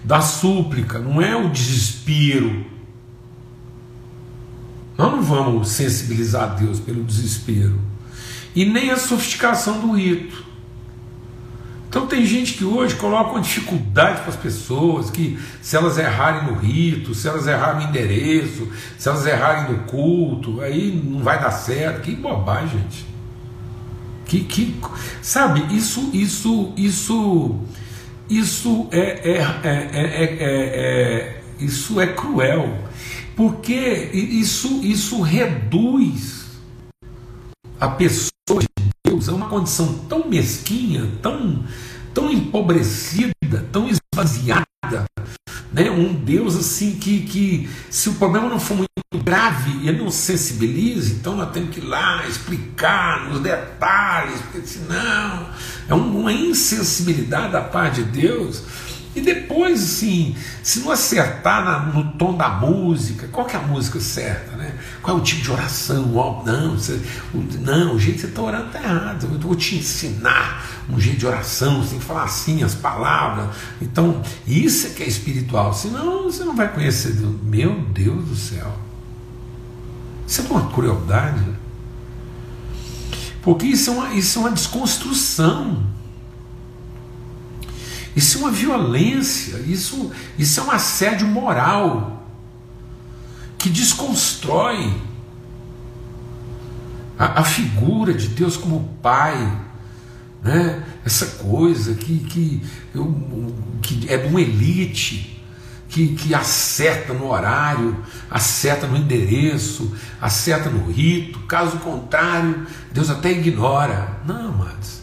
da 0.04 0.22
súplica, 0.22 1.00
não 1.00 1.22
é 1.22 1.36
o 1.36 1.50
desespero. 1.50 2.66
Nós 4.98 5.12
não 5.12 5.22
vamos 5.22 5.70
sensibilizar 5.70 6.56
Deus 6.56 6.80
pelo 6.80 7.04
desespero 7.04 7.80
e 8.56 8.66
nem 8.66 8.92
a 8.92 8.98
sofisticação 8.98 9.80
do 9.80 9.94
rito. 9.94 10.44
Então 11.94 12.08
tem 12.08 12.26
gente 12.26 12.54
que 12.54 12.66
hoje 12.66 12.96
coloca 12.96 13.32
uma 13.32 13.42
dificuldade 13.42 14.22
para 14.22 14.30
as 14.30 14.36
pessoas, 14.36 15.12
que 15.12 15.38
se 15.62 15.76
elas 15.76 15.98
errarem 16.00 16.52
no 16.52 16.58
rito, 16.58 17.14
se 17.14 17.28
elas 17.28 17.46
errarem 17.46 17.84
no 17.84 17.90
endereço, 17.90 18.68
se 18.98 19.08
elas 19.08 19.26
errarem 19.28 19.72
no 19.72 19.84
culto, 19.84 20.60
aí 20.62 20.92
não 20.92 21.20
vai 21.20 21.40
dar 21.40 21.52
certo. 21.52 22.02
Que 22.02 22.16
bobagem, 22.16 22.80
gente. 22.80 23.06
Que, 24.26 24.40
que, 24.40 24.76
sabe, 25.22 25.64
isso, 25.76 26.10
isso, 26.14 26.74
isso, 26.76 27.60
isso 28.28 28.88
é, 28.92 29.00
é, 29.00 29.38
é, 29.64 29.80
é, 29.94 31.42
isso 31.60 32.02
é 32.02 32.08
cruel, 32.08 32.76
porque 33.36 34.12
isso, 34.14 34.82
isso 34.84 35.22
reduz 35.22 36.44
a 37.80 37.88
pessoa 37.88 38.32
Deus 39.06 39.28
é 39.28 39.32
uma 39.32 39.48
condição 39.48 39.94
tão 40.10 40.28
mesquinha, 40.28 41.10
tão, 41.22 41.64
tão 42.14 42.32
empobrecida, 42.32 43.66
tão 43.72 43.90
esvaziada, 43.90 45.06
né? 45.72 45.92
um 45.92 46.14
Deus 46.14 46.56
assim 46.56 46.96
que, 46.96 47.22
que 47.22 47.70
se 47.90 48.10
o 48.10 48.14
problema 48.16 48.50
não 48.50 48.60
for 48.60 48.76
muito 48.76 48.90
grave 49.24 49.88
ele 49.88 50.00
não 50.00 50.10
sensibilize, 50.10 51.14
então 51.14 51.36
nós 51.36 51.52
temos 51.52 51.70
que 51.70 51.80
ir 51.80 51.84
lá 51.84 52.26
explicar 52.28 53.30
nos 53.30 53.40
detalhes, 53.40 54.42
porque 54.42 54.66
senão 54.66 55.50
é 55.88 55.94
uma 55.94 56.34
insensibilidade 56.34 57.52
da 57.52 57.62
parte 57.62 58.04
de 58.04 58.22
Deus 58.22 58.64
e 59.16 59.22
depois, 59.22 59.84
assim, 59.84 60.36
se 60.64 60.80
não 60.80 60.92
acertar 60.92 61.64
na, 61.64 61.80
no 61.80 62.14
tom 62.14 62.36
da 62.36 62.50
música, 62.50 63.28
qual 63.28 63.46
que 63.46 63.56
é 63.56 63.60
a 63.60 63.62
música 63.62 64.00
certa, 64.00 64.56
né? 64.56 64.74
Qual 65.04 65.18
é 65.18 65.20
o 65.20 65.24
tipo 65.24 65.44
de 65.44 65.52
oração? 65.52 66.08
Não, 66.44 66.72
você, 66.72 67.00
não, 67.62 67.94
o 67.94 68.00
jeito 68.00 68.16
que 68.16 68.22
você 68.22 68.28
está 68.28 68.42
orando 68.42 68.68
está 68.68 68.82
errado. 68.82 69.30
Eu 69.32 69.40
vou 69.40 69.56
te 69.56 69.76
ensinar 69.76 70.68
um 70.90 71.00
jeito 71.00 71.20
de 71.20 71.28
oração, 71.28 71.84
você 71.84 71.92
tem 71.92 72.00
que 72.00 72.06
falar 72.06 72.24
assim 72.24 72.64
as 72.64 72.74
palavras. 72.74 73.56
Então, 73.80 74.24
isso 74.48 74.88
é 74.88 74.90
que 74.90 75.04
é 75.04 75.08
espiritual. 75.08 75.74
Senão, 75.76 76.24
você 76.24 76.44
não 76.44 76.56
vai 76.56 76.74
conhecer 76.74 77.14
Deus. 77.14 77.36
Meu 77.44 77.82
Deus 77.82 78.26
do 78.26 78.36
céu. 78.36 78.76
Isso 80.28 80.42
é 80.42 80.46
uma 80.46 80.72
crueldade. 80.72 81.44
Porque 83.44 83.68
isso 83.68 83.92
é 83.92 83.94
uma, 83.94 84.14
isso 84.16 84.40
é 84.40 84.42
uma 84.42 84.52
desconstrução 84.52 85.84
isso 88.16 88.38
é 88.38 88.42
uma 88.42 88.52
violência, 88.52 89.58
isso, 89.68 90.12
isso 90.38 90.60
é 90.60 90.64
um 90.64 90.72
assédio 90.72 91.28
moral 91.28 92.28
que 93.58 93.70
desconstrói 93.70 94.94
a, 97.18 97.42
a 97.42 97.44
figura 97.44 98.14
de 98.14 98.28
Deus 98.28 98.58
como 98.58 98.98
Pai, 99.02 99.58
né? 100.44 100.84
essa 101.06 101.26
coisa 101.44 101.96
que, 101.96 102.20
que, 102.20 102.62
eu, 102.94 103.56
que 103.82 104.08
é 104.10 104.18
de 104.18 104.28
uma 104.28 104.42
elite. 104.42 105.32
Que, 105.90 106.16
que 106.16 106.34
acerta 106.34 107.14
no 107.14 107.30
horário, 107.30 107.96
acerta 108.28 108.88
no 108.88 108.98
endereço, 108.98 109.94
acerta 110.20 110.68
no 110.68 110.92
rito, 110.92 111.38
caso 111.42 111.78
contrário, 111.78 112.66
Deus 112.92 113.12
até 113.12 113.32
ignora. 113.32 114.20
Não, 114.26 114.48
amados. 114.48 115.02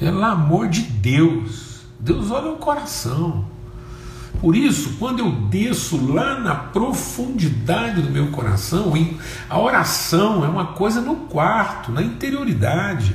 Pelo 0.00 0.24
amor 0.24 0.68
de 0.68 0.80
Deus, 0.80 1.67
Deus 2.08 2.30
olha 2.30 2.50
o 2.50 2.56
coração. 2.56 3.44
Por 4.40 4.56
isso, 4.56 4.94
quando 4.98 5.18
eu 5.18 5.30
desço 5.30 6.12
lá 6.12 6.40
na 6.40 6.54
profundidade 6.54 8.00
do 8.00 8.10
meu 8.10 8.28
coração, 8.28 8.94
a 9.48 9.58
oração 9.58 10.44
é 10.44 10.48
uma 10.48 10.68
coisa 10.68 11.02
no 11.02 11.16
quarto, 11.16 11.92
na 11.92 12.02
interioridade. 12.02 13.14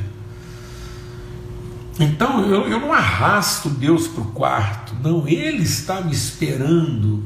Então 2.00 2.42
eu, 2.46 2.68
eu 2.68 2.80
não 2.80 2.94
arrasto 2.94 3.70
Deus 3.70 4.08
para 4.08 4.22
o 4.22 4.28
quarto, 4.28 4.94
não, 5.02 5.28
Ele 5.28 5.64
está 5.64 6.02
me 6.02 6.12
esperando 6.12 7.24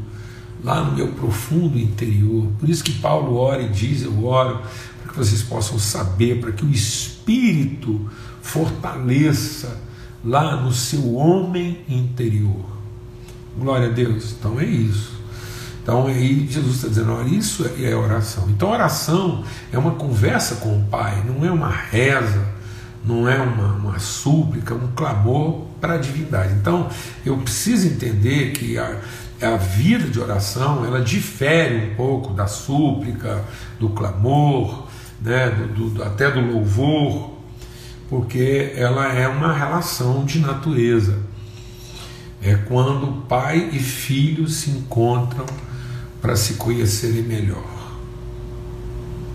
lá 0.63 0.83
no 0.83 0.93
meu 0.93 1.09
profundo 1.09 1.77
interior. 1.77 2.47
Por 2.59 2.69
isso 2.69 2.83
que 2.83 2.93
Paulo 2.93 3.35
ora 3.35 3.61
e 3.61 3.69
diz: 3.69 4.03
Eu 4.03 4.25
oro 4.25 4.61
para 5.01 5.11
que 5.11 5.17
vocês 5.17 5.41
possam 5.41 5.79
saber, 5.79 6.39
para 6.39 6.51
que 6.51 6.65
o 6.65 6.69
Espírito 6.69 8.09
fortaleça 8.41 9.86
lá 10.27 10.57
no 10.57 10.73
seu 10.73 11.15
homem 11.15 11.79
interior. 11.87 12.65
Glória 13.57 13.87
a 13.87 13.91
Deus. 13.91 14.35
Então 14.37 14.59
é 14.59 14.65
isso. 14.65 15.17
Então 15.81 16.07
aí 16.07 16.45
Jesus 16.49 16.75
está 16.75 16.89
dizendo, 16.89 17.13
olha, 17.13 17.29
isso 17.29 17.65
é 17.79 17.95
oração. 17.95 18.49
Então 18.49 18.69
oração 18.69 19.45
é 19.71 19.77
uma 19.77 19.91
conversa 19.91 20.55
com 20.55 20.77
o 20.77 20.83
Pai, 20.87 21.23
não 21.25 21.45
é 21.45 21.49
uma 21.49 21.69
reza, 21.69 22.45
não 23.05 23.27
é 23.27 23.37
uma, 23.39 23.73
uma 23.75 23.99
súplica, 23.99 24.75
um 24.75 24.89
clamor 24.93 25.61
para 25.79 25.93
a 25.93 25.97
divindade. 25.97 26.53
Então 26.55 26.89
eu 27.25 27.37
preciso 27.37 27.87
entender 27.87 28.51
que 28.51 28.77
a, 28.77 28.99
a 29.41 29.55
vida 29.55 30.09
de 30.09 30.19
oração 30.19 30.85
ela 30.85 30.99
difere 30.99 31.91
um 31.91 31.95
pouco 31.95 32.33
da 32.33 32.47
súplica, 32.47 33.45
do 33.79 33.87
clamor, 33.89 34.87
né, 35.21 35.49
do, 35.73 35.89
do, 35.89 36.03
até 36.03 36.29
do 36.29 36.41
louvor, 36.41 37.36
porque 38.09 38.73
ela 38.75 39.11
é 39.11 39.27
uma 39.27 39.53
relação 39.53 40.25
de 40.25 40.39
natureza. 40.39 41.19
É 42.41 42.55
quando 42.55 43.25
pai 43.27 43.69
e 43.73 43.79
filho 43.79 44.47
se 44.47 44.69
encontram 44.69 45.45
para 46.21 46.35
se 46.35 46.55
conhecerem 46.55 47.23
melhor. 47.23 47.65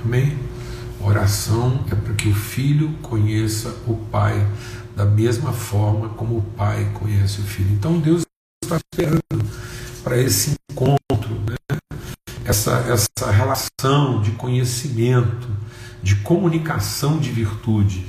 Amém? 0.05 0.39
Oração 1.01 1.85
é 1.91 1.95
para 1.95 2.15
que 2.15 2.29
o 2.29 2.35
filho 2.35 2.93
conheça 3.03 3.75
o 3.87 3.97
pai 3.97 4.47
da 4.97 5.05
mesma 5.05 5.53
forma 5.53 6.11
como 6.11 6.39
o 6.39 6.43
pai 6.57 6.91
conhece 6.95 7.41
o 7.41 7.45
filho. 7.45 7.73
Então 7.73 7.99
Deus 7.99 8.23
está 8.63 8.77
esperando 8.77 9.45
para 10.03 10.17
esse 10.19 10.55
encontro, 10.71 11.35
né? 11.49 11.77
essa, 12.45 12.73
essa 12.89 13.31
relação 13.31 14.21
de 14.21 14.33
conhecimento, 14.33 15.49
de 16.03 16.17
comunicação 16.17 17.19
de 17.19 17.31
virtude. 17.31 18.07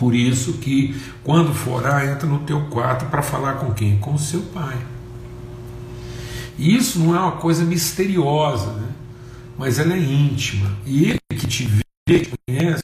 Por 0.00 0.14
isso 0.14 0.54
que 0.54 0.98
quando 1.22 1.52
for 1.52 1.82
orar, 1.82 2.08
entra 2.08 2.26
no 2.26 2.38
teu 2.38 2.62
quarto 2.68 3.04
para 3.10 3.20
falar 3.20 3.56
com 3.56 3.74
quem? 3.74 3.98
Com 3.98 4.14
o 4.14 4.18
seu 4.18 4.40
pai. 4.40 4.78
E 6.58 6.74
isso 6.74 6.98
não 6.98 7.14
é 7.14 7.20
uma 7.20 7.32
coisa 7.32 7.64
misteriosa, 7.64 8.72
né? 8.72 8.88
mas 9.58 9.78
ela 9.78 9.92
é 9.92 9.98
íntima. 9.98 10.74
E 10.86 11.10
ele 11.10 11.18
que 11.38 11.46
te 11.46 11.66
vê, 11.66 12.18
te 12.18 12.32
conhece, 12.48 12.82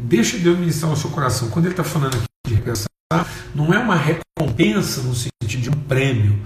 Deixa 0.00 0.38
Deus 0.38 0.58
ministrar 0.58 0.90
o 0.90 0.96
seu 0.96 1.10
coração. 1.10 1.50
Quando 1.50 1.66
ele 1.66 1.74
está 1.74 1.84
falando 1.84 2.14
aqui 2.14 2.24
de 2.46 2.54
recompensar, 2.54 2.88
não 3.54 3.74
é 3.74 3.78
uma 3.78 3.96
recompensa 3.96 5.02
no 5.02 5.14
sentido 5.14 5.62
de 5.62 5.68
um 5.68 5.80
prêmio, 5.86 6.38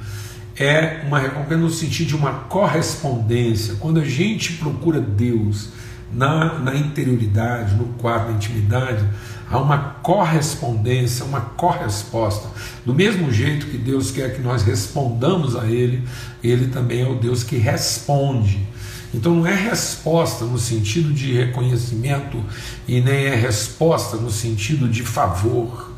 é 0.56 1.04
uma 1.06 1.20
recompensa 1.20 1.60
no 1.60 1.70
sentido 1.70 2.08
de 2.08 2.16
uma 2.16 2.32
correspondência. 2.32 3.76
Quando 3.76 4.00
a 4.00 4.04
gente 4.04 4.54
procura 4.54 5.00
Deus 5.00 5.68
na, 6.12 6.58
na 6.58 6.74
interioridade, 6.74 7.74
no 7.74 7.86
quadro 7.94 8.28
da 8.28 8.34
intimidade, 8.34 9.04
há 9.50 9.58
uma 9.58 9.78
correspondência, 10.02 11.24
uma 11.24 11.40
corresposta. 11.40 12.48
Do 12.84 12.94
mesmo 12.94 13.32
jeito 13.32 13.66
que 13.66 13.78
Deus 13.78 14.10
quer 14.10 14.34
que 14.34 14.42
nós 14.42 14.62
respondamos 14.62 15.56
a 15.56 15.66
Ele, 15.66 16.06
Ele 16.42 16.68
também 16.68 17.02
é 17.02 17.08
o 17.08 17.14
Deus 17.14 17.42
que 17.42 17.56
responde. 17.56 18.66
Então 19.12 19.32
não 19.32 19.46
é 19.46 19.54
resposta 19.54 20.44
no 20.44 20.58
sentido 20.58 21.12
de 21.12 21.32
reconhecimento 21.32 22.44
e 22.88 23.00
nem 23.00 23.26
é 23.26 23.34
resposta 23.34 24.16
no 24.16 24.30
sentido 24.30 24.88
de 24.88 25.04
favor, 25.04 25.92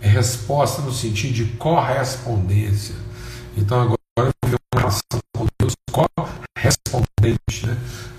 é 0.00 0.08
resposta 0.08 0.80
no 0.80 0.92
sentido 0.92 1.34
de 1.34 1.44
correspondência. 1.56 2.94
Então 3.56 3.80
agora 3.80 3.98
eu 4.16 4.58
uma 4.72 4.80
relação 4.80 5.18
com 5.36 5.46
Deus 5.60 5.74
correspondente? 5.90 7.59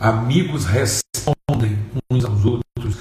Amigos 0.01 0.65
respondem 0.65 1.77
uns 2.09 2.25
aos 2.25 2.43
outros, 2.43 2.97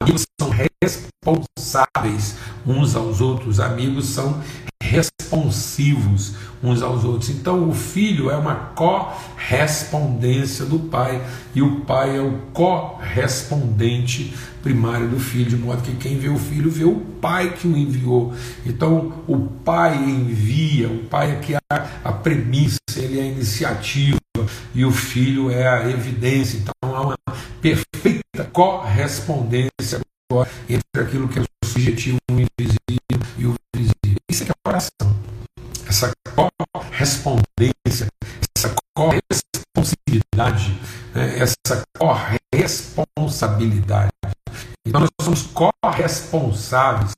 amigos 0.00 0.24
são 0.40 0.48
responsáveis 0.80 2.36
uns 2.64 2.94
aos 2.94 3.20
outros, 3.20 3.58
amigos 3.58 4.06
são 4.06 4.40
responsivos 4.80 6.36
uns 6.62 6.80
aos 6.80 7.02
outros. 7.02 7.30
Então 7.30 7.68
o 7.68 7.74
filho 7.74 8.30
é 8.30 8.36
uma 8.36 8.54
correspondência 8.54 10.64
do 10.64 10.78
pai 10.78 11.20
e 11.56 11.60
o 11.60 11.80
pai 11.80 12.16
é 12.16 12.20
o 12.20 12.38
correspondente 12.52 14.32
primário 14.62 15.08
do 15.08 15.18
filho, 15.18 15.50
de 15.50 15.56
modo 15.56 15.82
que 15.82 15.96
quem 15.96 16.20
vê 16.20 16.28
o 16.28 16.38
filho 16.38 16.70
vê 16.70 16.84
o 16.84 17.00
pai 17.20 17.54
que 17.54 17.66
o 17.66 17.76
enviou. 17.76 18.32
Então 18.64 19.24
o 19.26 19.38
pai 19.64 19.96
envia, 19.96 20.88
o 20.88 21.02
pai 21.06 21.32
é 21.32 21.36
que 21.40 21.56
é 21.56 21.58
a 22.04 22.12
premissa, 22.12 22.78
ele 22.96 23.18
é 23.18 23.22
a 23.22 23.26
iniciativa 23.26 24.18
e 24.74 24.84
o 24.84 24.92
filho 24.92 25.50
é 25.50 25.66
a 25.68 25.88
evidência. 25.88 26.58
Então 26.58 26.74
há 26.82 27.00
uma 27.00 27.16
perfeita 27.60 28.44
correspondência 28.52 30.00
entre 30.68 31.02
aquilo 31.02 31.26
que 31.28 31.38
é 31.38 31.42
o 31.42 31.46
subjetivo, 31.64 32.18
o 32.30 32.34
invisível 32.34 32.78
e 33.38 33.46
o 33.46 33.54
visível. 33.74 34.18
Isso 34.30 34.42
é 34.42 34.46
que 34.46 34.52
é 34.52 34.54
oração. 34.68 34.90
Essa 35.86 36.12
correspondência, 36.74 38.08
essa 38.56 38.74
corresponsividade, 38.94 40.78
né? 41.14 41.38
essa 41.38 41.82
corresponsabilidade. 41.98 44.10
Então 44.86 45.00
nós 45.00 45.10
somos 45.22 45.42
corresponsáveis. 45.42 47.12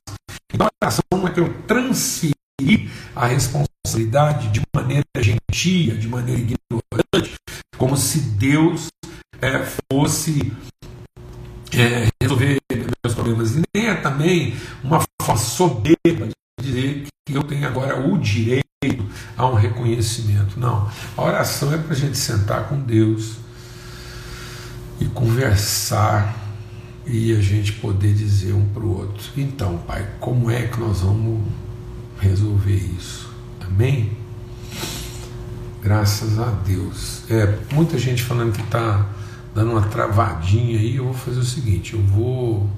Então 0.53 0.67
a 0.67 0.71
oração 0.85 1.03
não 1.13 1.27
é 1.27 1.31
que 1.31 1.39
eu 1.39 1.53
transferi 1.63 2.40
a 3.15 3.27
responsabilidade 3.27 4.49
de 4.49 4.61
maneira 4.75 5.03
gentia, 5.17 5.95
de 5.95 6.07
maneira 6.07 6.41
ignorante, 6.41 7.35
como 7.77 7.97
se 7.97 8.19
Deus 8.19 8.87
é, 9.41 9.65
fosse 9.91 10.51
é, 11.73 12.07
resolver 12.21 12.57
meus 13.03 13.15
problemas. 13.15 13.55
E 13.55 13.61
nem 13.75 13.87
é 13.87 13.95
também 13.95 14.55
uma 14.83 15.03
forma 15.21 15.37
soberba 15.37 16.27
de 16.59 16.65
dizer 16.65 17.07
que 17.27 17.33
eu 17.33 17.43
tenho 17.43 17.67
agora 17.67 17.99
o 17.99 18.17
direito 18.17 18.65
a 19.37 19.47
um 19.47 19.53
reconhecimento. 19.53 20.59
Não. 20.59 20.89
A 21.17 21.21
oração 21.21 21.73
é 21.73 21.77
para 21.77 21.93
a 21.93 21.97
gente 21.97 22.17
sentar 22.17 22.67
com 22.67 22.79
Deus 22.79 23.37
e 24.99 25.05
conversar 25.05 26.37
e 27.05 27.35
a 27.35 27.41
gente 27.41 27.73
poder 27.73 28.13
dizer 28.13 28.53
um 28.53 28.65
para 28.69 28.83
o 28.83 28.97
outro: 28.99 29.23
então, 29.37 29.77
Pai, 29.79 30.07
como 30.19 30.49
é 30.49 30.67
que 30.67 30.79
nós 30.79 31.01
vamos 31.01 31.41
resolver 32.21 32.75
isso? 32.75 33.29
Amém? 33.59 34.11
Graças 35.81 36.39
a 36.39 36.45
Deus. 36.45 37.23
É, 37.29 37.57
muita 37.73 37.97
gente 37.97 38.23
falando 38.23 38.53
que 38.53 38.61
está 38.61 39.09
dando 39.53 39.71
uma 39.71 39.81
travadinha 39.87 40.79
aí, 40.79 40.95
eu 40.95 41.05
vou 41.05 41.13
fazer 41.13 41.39
o 41.39 41.43
seguinte, 41.43 41.93
eu 41.93 42.01
vou 42.01 42.69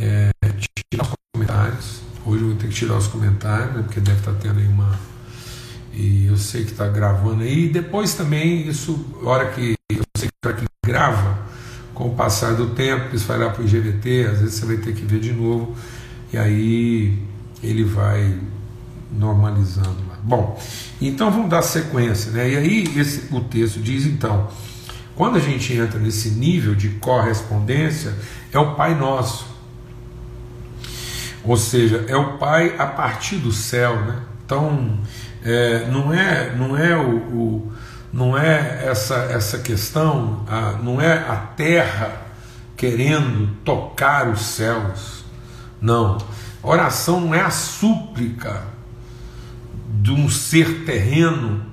é, 0.00 0.30
tirar 0.90 1.04
os 1.04 1.14
comentários. 1.34 2.00
Hoje 2.26 2.42
eu 2.42 2.48
vou 2.48 2.56
ter 2.56 2.68
que 2.68 2.74
tirar 2.74 2.96
os 2.96 3.06
comentários, 3.06 3.76
né, 3.76 3.82
porque 3.82 4.00
deve 4.00 4.18
estar 4.18 4.32
tá 4.32 4.38
tendo 4.40 4.58
aí 4.58 4.66
uma. 4.66 4.98
E 5.92 6.26
eu 6.26 6.36
sei 6.36 6.64
que 6.64 6.72
está 6.72 6.88
gravando 6.88 7.44
aí. 7.44 7.66
E 7.66 7.68
depois 7.68 8.14
também, 8.14 8.66
isso, 8.66 8.98
hora 9.22 9.50
que 9.52 9.74
eu 9.90 10.02
sei 10.16 10.28
que 10.28 10.52
que 10.54 10.66
grava, 10.84 11.38
com 11.94 12.08
o 12.08 12.14
passar 12.14 12.54
do 12.54 12.70
tempo, 12.70 13.14
isso 13.14 13.26
vai 13.26 13.38
lá 13.38 13.50
para 13.50 13.62
o 13.62 13.64
IGVT, 13.64 14.26
às 14.30 14.40
vezes 14.40 14.54
você 14.54 14.66
vai 14.66 14.76
ter 14.78 14.92
que 14.94 15.04
ver 15.04 15.20
de 15.20 15.32
novo, 15.32 15.76
e 16.32 16.36
aí 16.36 17.18
ele 17.64 17.84
vai 17.84 18.38
normalizando 19.10 19.96
lá. 20.08 20.18
Bom, 20.22 20.60
então 21.00 21.30
vamos 21.30 21.50
dar 21.50 21.62
sequência, 21.62 22.30
né? 22.32 22.50
E 22.50 22.56
aí 22.56 22.98
esse, 22.98 23.34
o 23.34 23.40
texto 23.40 23.80
diz 23.80 24.06
então 24.06 24.48
quando 25.14 25.36
a 25.36 25.40
gente 25.40 25.72
entra 25.72 25.98
nesse 25.98 26.30
nível 26.30 26.74
de 26.74 26.88
correspondência, 26.88 28.14
é 28.52 28.58
o 28.58 28.74
Pai 28.74 28.94
Nosso. 28.94 29.46
Ou 31.44 31.56
seja, 31.56 32.04
é 32.08 32.16
o 32.16 32.36
Pai 32.36 32.74
a 32.76 32.86
partir 32.86 33.36
do 33.36 33.52
céu. 33.52 33.96
Né? 33.96 34.18
Então, 34.44 34.98
é, 35.44 35.86
não 35.88 36.12
é, 36.12 36.52
não 36.56 36.76
é, 36.76 36.96
o, 36.96 37.16
o, 37.16 37.72
não 38.12 38.36
é 38.36 38.86
essa, 38.86 39.14
essa 39.30 39.58
questão, 39.58 40.44
a, 40.48 40.72
não 40.82 41.00
é 41.00 41.12
a 41.12 41.36
terra 41.36 42.22
querendo 42.76 43.54
tocar 43.64 44.28
os 44.28 44.40
céus. 44.40 45.24
Não. 45.80 46.18
Oração 46.64 47.20
não 47.20 47.34
é 47.34 47.42
a 47.42 47.50
súplica 47.50 48.62
de 50.00 50.10
um 50.10 50.28
ser 50.28 50.84
terreno. 50.84 51.72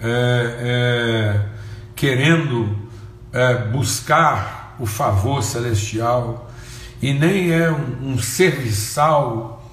É, 0.00 0.56
é, 0.60 1.54
querendo 1.96 2.76
é, 3.32 3.54
buscar 3.68 4.76
o 4.78 4.86
favor 4.86 5.42
celestial 5.42 6.50
e 7.00 7.12
nem 7.12 7.50
é 7.50 7.70
um, 7.70 8.12
um 8.12 8.18
serviçal 8.18 9.70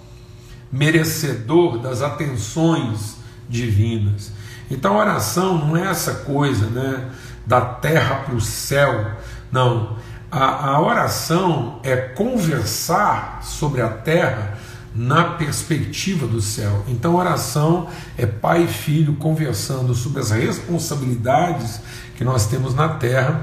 merecedor 0.72 1.78
das 1.80 2.02
atenções 2.02 3.18
divinas. 3.50 4.32
Então 4.70 4.96
oração 4.96 5.58
não 5.58 5.76
é 5.76 5.90
essa 5.90 6.14
coisa 6.16 6.68
né, 6.68 7.10
da 7.46 7.62
terra 7.62 8.16
para 8.24 8.36
o 8.36 8.42
céu, 8.42 9.12
não. 9.52 9.98
A, 10.32 10.72
a 10.72 10.82
oração 10.82 11.80
é 11.84 11.96
conversar 11.96 13.42
sobre 13.44 13.82
a 13.82 13.90
terra 13.90 14.58
na 14.96 15.24
perspectiva 15.24 16.26
do 16.26 16.42
céu. 16.42 16.86
Então, 16.88 17.16
oração 17.16 17.90
é 18.18 18.26
pai 18.26 18.64
e 18.64 18.68
filho 18.68 19.16
conversando 19.16 19.94
sobre 19.94 20.22
as 20.22 20.32
responsabilidades 20.32 21.82
que 22.16 22.24
nós 22.24 22.46
temos 22.46 22.74
na 22.74 22.90
terra 22.90 23.42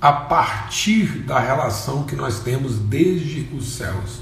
a 0.00 0.12
partir 0.12 1.06
da 1.26 1.40
relação 1.40 2.04
que 2.04 2.14
nós 2.14 2.40
temos 2.40 2.78
desde 2.78 3.48
os 3.56 3.76
céus. 3.76 4.20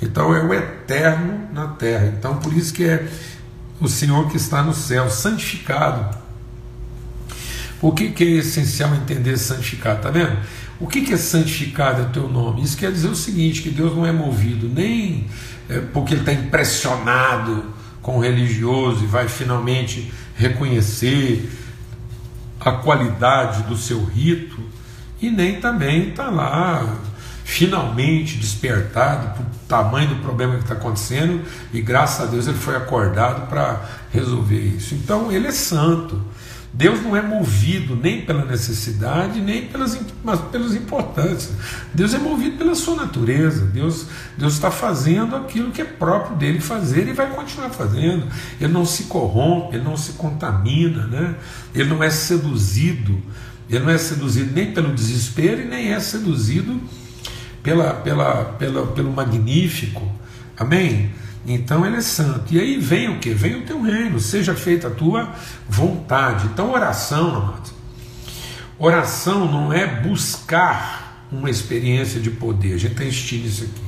Então 0.00 0.34
é 0.34 0.42
o 0.42 0.52
eterno 0.52 1.48
na 1.52 1.68
terra. 1.68 2.12
Então 2.18 2.36
por 2.36 2.52
isso 2.52 2.72
que 2.72 2.84
é 2.84 3.08
o 3.80 3.88
Senhor 3.88 4.28
que 4.28 4.36
está 4.36 4.62
no 4.62 4.74
céu, 4.74 5.08
santificado. 5.10 6.16
Por 7.80 7.94
que, 7.94 8.10
que 8.10 8.24
é 8.24 8.38
essencial 8.38 8.94
entender 8.94 9.36
santificado? 9.36 10.02
Tá 10.02 10.10
vendo? 10.10 10.36
O 10.78 10.86
que, 10.86 11.00
que 11.00 11.14
é 11.14 11.16
santificado 11.16 12.02
é 12.02 12.04
o 12.04 12.08
teu 12.10 12.28
nome? 12.28 12.62
Isso 12.62 12.76
quer 12.76 12.92
dizer 12.92 13.08
o 13.08 13.16
seguinte: 13.16 13.62
que 13.62 13.70
Deus 13.70 13.96
não 13.96 14.06
é 14.06 14.12
movido 14.12 14.68
nem 14.68 15.26
é, 15.68 15.80
porque 15.80 16.14
ele 16.14 16.20
está 16.20 16.32
impressionado 16.32 17.64
com 18.02 18.18
o 18.18 18.20
religioso 18.20 19.04
e 19.04 19.06
vai 19.06 19.28
finalmente 19.28 20.12
reconhecer 20.36 21.50
a 22.60 22.72
qualidade 22.72 23.62
do 23.64 23.76
seu 23.76 24.04
rito 24.04 24.60
e 25.20 25.30
nem 25.30 25.60
também 25.60 26.10
está 26.10 26.28
lá 26.28 26.98
finalmente 27.44 28.38
despertado 28.38 29.34
para 29.34 29.42
o 29.42 29.46
tamanho 29.68 30.08
do 30.08 30.16
problema 30.16 30.54
que 30.56 30.62
está 30.62 30.74
acontecendo 30.74 31.42
e 31.72 31.80
graças 31.80 32.26
a 32.26 32.30
Deus 32.30 32.48
ele 32.48 32.58
foi 32.58 32.76
acordado 32.76 33.48
para 33.48 33.82
resolver 34.12 34.60
isso. 34.60 34.94
Então 34.94 35.30
ele 35.30 35.46
é 35.46 35.52
santo. 35.52 36.20
Deus 36.76 37.02
não 37.02 37.16
é 37.16 37.22
movido 37.22 37.96
nem 37.96 38.20
pela 38.20 38.44
necessidade, 38.44 39.40
nem 39.40 39.66
pelas, 39.66 39.98
mas 40.22 40.38
pelas 40.42 40.74
importâncias. 40.74 41.54
Deus 41.94 42.12
é 42.12 42.18
movido 42.18 42.58
pela 42.58 42.74
sua 42.74 42.96
natureza. 42.96 43.64
Deus, 43.64 44.04
Deus 44.36 44.52
está 44.52 44.70
fazendo 44.70 45.34
aquilo 45.34 45.70
que 45.70 45.80
é 45.80 45.86
próprio 45.86 46.36
dele 46.36 46.60
fazer 46.60 47.08
e 47.08 47.14
vai 47.14 47.30
continuar 47.30 47.70
fazendo. 47.70 48.26
Ele 48.60 48.70
não 48.70 48.84
se 48.84 49.04
corrompe, 49.04 49.74
ele 49.74 49.84
não 49.84 49.96
se 49.96 50.12
contamina, 50.12 51.06
né? 51.06 51.36
ele 51.74 51.88
não 51.88 52.04
é 52.04 52.10
seduzido. 52.10 53.22
Ele 53.70 53.82
não 53.82 53.90
é 53.90 53.96
seduzido 53.96 54.52
nem 54.52 54.70
pelo 54.72 54.92
desespero 54.92 55.62
e 55.62 55.64
nem 55.64 55.94
é 55.94 55.98
seduzido 55.98 56.78
pela, 57.62 57.94
pela, 57.94 58.44
pela, 58.58 58.86
pelo 58.88 59.10
magnífico. 59.10 60.06
Amém? 60.58 61.10
Então 61.46 61.86
ele 61.86 61.96
é 61.96 62.00
santo. 62.00 62.52
E 62.52 62.58
aí 62.58 62.78
vem 62.78 63.08
o 63.08 63.20
que? 63.20 63.30
Vem 63.30 63.56
o 63.56 63.62
teu 63.62 63.80
reino, 63.80 64.18
seja 64.18 64.54
feita 64.54 64.88
a 64.88 64.90
tua 64.90 65.32
vontade. 65.68 66.46
Então, 66.46 66.72
oração, 66.72 67.36
amados. 67.36 67.72
Oração 68.78 69.50
não 69.50 69.72
é 69.72 69.86
buscar 69.86 71.26
uma 71.30 71.48
experiência 71.48 72.20
de 72.20 72.30
poder. 72.30 72.74
A 72.74 72.78
gente 72.78 72.94
tem 72.94 73.08
insistido 73.08 73.46
isso 73.46 73.64
aqui. 73.64 73.86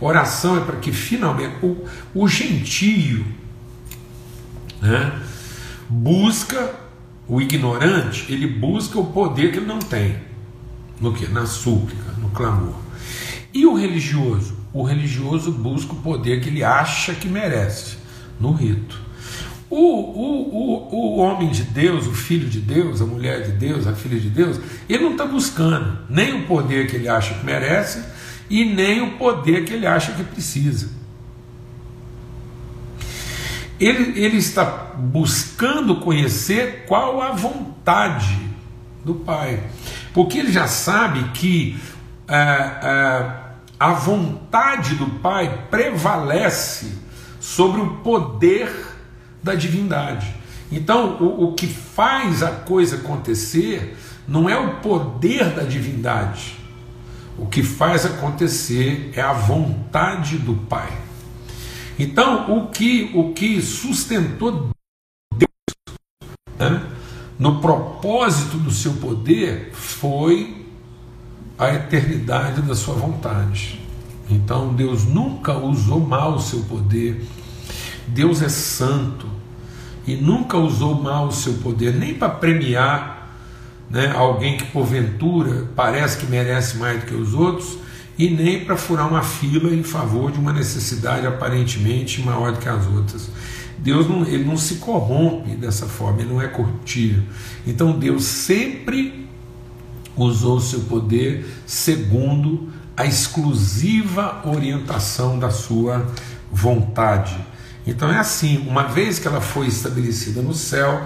Oração 0.00 0.58
é 0.58 0.60
para 0.60 0.76
que 0.76 0.92
finalmente 0.92 1.56
o, 1.62 1.84
o 2.14 2.28
gentio 2.28 3.26
né, 4.80 5.20
busca 5.88 6.74
o 7.26 7.40
ignorante, 7.40 8.32
ele 8.32 8.46
busca 8.46 8.98
o 8.98 9.06
poder 9.06 9.50
que 9.50 9.58
ele 9.58 9.66
não 9.66 9.78
tem. 9.78 10.16
No 11.00 11.12
que? 11.12 11.26
Na 11.26 11.46
súplica, 11.46 12.12
no 12.18 12.30
clamor. 12.30 12.74
E 13.52 13.66
o 13.66 13.74
religioso? 13.74 14.57
O 14.72 14.82
religioso 14.82 15.50
busca 15.50 15.92
o 15.92 15.96
poder 15.96 16.40
que 16.40 16.48
ele 16.48 16.62
acha 16.62 17.14
que 17.14 17.28
merece, 17.28 17.96
no 18.38 18.52
rito. 18.52 19.00
O, 19.70 19.76
o, 19.76 20.54
o, 20.54 20.94
o 20.94 21.18
homem 21.18 21.50
de 21.50 21.62
Deus, 21.62 22.06
o 22.06 22.12
filho 22.12 22.48
de 22.48 22.60
Deus, 22.60 23.02
a 23.02 23.06
mulher 23.06 23.42
de 23.42 23.52
Deus, 23.52 23.86
a 23.86 23.94
filha 23.94 24.18
de 24.18 24.30
Deus, 24.30 24.58
ele 24.88 25.04
não 25.04 25.12
está 25.12 25.26
buscando 25.26 25.98
nem 26.08 26.42
o 26.42 26.46
poder 26.46 26.88
que 26.88 26.96
ele 26.96 27.08
acha 27.08 27.34
que 27.34 27.44
merece 27.44 28.02
e 28.48 28.64
nem 28.64 29.02
o 29.02 29.18
poder 29.18 29.64
que 29.64 29.74
ele 29.74 29.86
acha 29.86 30.12
que 30.12 30.24
precisa. 30.24 30.88
Ele, 33.78 34.18
ele 34.18 34.38
está 34.38 34.64
buscando 34.64 35.96
conhecer 35.96 36.84
qual 36.86 37.22
a 37.22 37.32
vontade 37.32 38.38
do 39.04 39.14
Pai, 39.14 39.62
porque 40.12 40.38
ele 40.38 40.50
já 40.50 40.66
sabe 40.66 41.30
que 41.30 41.78
é, 42.26 42.34
é, 42.36 43.47
a 43.78 43.92
vontade 43.92 44.94
do 44.96 45.06
Pai 45.20 45.66
prevalece 45.70 46.98
sobre 47.40 47.80
o 47.80 47.96
poder 47.98 48.70
da 49.42 49.54
divindade. 49.54 50.34
Então, 50.70 51.16
o, 51.20 51.44
o 51.44 51.54
que 51.54 51.66
faz 51.66 52.42
a 52.42 52.50
coisa 52.50 52.96
acontecer 52.96 53.96
não 54.26 54.48
é 54.48 54.58
o 54.58 54.80
poder 54.80 55.54
da 55.54 55.62
divindade. 55.62 56.56
O 57.38 57.46
que 57.46 57.62
faz 57.62 58.04
acontecer 58.04 59.12
é 59.14 59.20
a 59.20 59.32
vontade 59.32 60.38
do 60.38 60.54
Pai. 60.54 60.92
Então, 61.98 62.56
o 62.56 62.68
que, 62.68 63.10
o 63.14 63.32
que 63.32 63.62
sustentou 63.62 64.70
Deus 65.32 65.98
né, 66.58 66.82
no 67.38 67.60
propósito 67.60 68.56
do 68.56 68.72
seu 68.72 68.94
poder 68.94 69.70
foi 69.72 70.57
a 71.58 71.74
eternidade 71.74 72.62
da 72.62 72.74
sua 72.74 72.94
vontade. 72.94 73.80
Então, 74.30 74.74
Deus 74.74 75.04
nunca 75.04 75.54
usou 75.58 76.00
mal 76.00 76.34
o 76.34 76.40
seu 76.40 76.60
poder. 76.60 77.26
Deus 78.06 78.42
é 78.42 78.48
santo 78.48 79.26
e 80.06 80.14
nunca 80.14 80.56
usou 80.56 80.94
mal 80.94 81.26
o 81.26 81.32
seu 81.32 81.54
poder, 81.54 81.94
nem 81.94 82.14
para 82.14 82.30
premiar 82.30 83.36
né, 83.90 84.12
alguém 84.14 84.56
que 84.56 84.64
porventura 84.66 85.68
parece 85.74 86.18
que 86.18 86.26
merece 86.26 86.78
mais 86.78 87.00
do 87.00 87.06
que 87.06 87.14
os 87.14 87.34
outros, 87.34 87.78
e 88.18 88.28
nem 88.30 88.64
para 88.64 88.76
furar 88.76 89.08
uma 89.08 89.22
fila 89.22 89.72
em 89.72 89.82
favor 89.82 90.32
de 90.32 90.38
uma 90.38 90.52
necessidade 90.52 91.26
aparentemente 91.26 92.20
maior 92.20 92.52
do 92.52 92.58
que 92.58 92.68
as 92.68 92.86
outras. 92.86 93.30
Deus 93.78 94.08
não, 94.08 94.26
ele 94.26 94.44
não 94.44 94.56
se 94.56 94.76
corrompe 94.76 95.50
dessa 95.50 95.86
forma, 95.86 96.20
ele 96.20 96.32
não 96.32 96.42
é 96.42 96.48
corruptível. 96.48 97.22
Então 97.66 97.96
Deus 97.96 98.24
sempre 98.24 99.27
usou 100.24 100.60
seu 100.60 100.80
poder 100.80 101.46
segundo 101.66 102.68
a 102.96 103.06
exclusiva 103.06 104.42
orientação 104.44 105.38
da 105.38 105.50
sua 105.50 106.06
vontade. 106.50 107.36
Então 107.86 108.10
é 108.10 108.18
assim, 108.18 108.66
uma 108.66 108.84
vez 108.84 109.18
que 109.18 109.28
ela 109.28 109.40
foi 109.40 109.66
estabelecida 109.66 110.42
no 110.42 110.52
céu, 110.52 111.02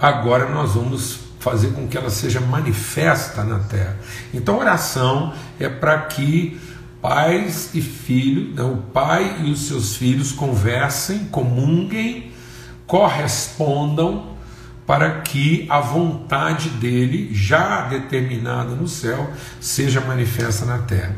agora 0.00 0.48
nós 0.48 0.72
vamos 0.72 1.20
fazer 1.38 1.72
com 1.72 1.86
que 1.86 1.96
ela 1.96 2.10
seja 2.10 2.40
manifesta 2.40 3.44
na 3.44 3.58
terra. 3.58 3.98
Então 4.32 4.58
oração 4.58 5.34
é 5.60 5.68
para 5.68 5.98
que 5.98 6.58
pais 7.00 7.70
e 7.74 7.82
filhos, 7.82 8.54
né, 8.54 8.62
o 8.62 8.76
pai 8.76 9.42
e 9.44 9.50
os 9.50 9.66
seus 9.66 9.96
filhos 9.96 10.30
conversem, 10.32 11.26
comunguem, 11.26 12.32
correspondam 12.86 14.31
para 14.86 15.20
que 15.20 15.66
a 15.68 15.80
vontade 15.80 16.68
dele, 16.70 17.30
já 17.32 17.82
determinada 17.82 18.74
no 18.74 18.88
céu, 18.88 19.30
seja 19.60 20.00
manifesta 20.00 20.64
na 20.64 20.78
terra. 20.78 21.14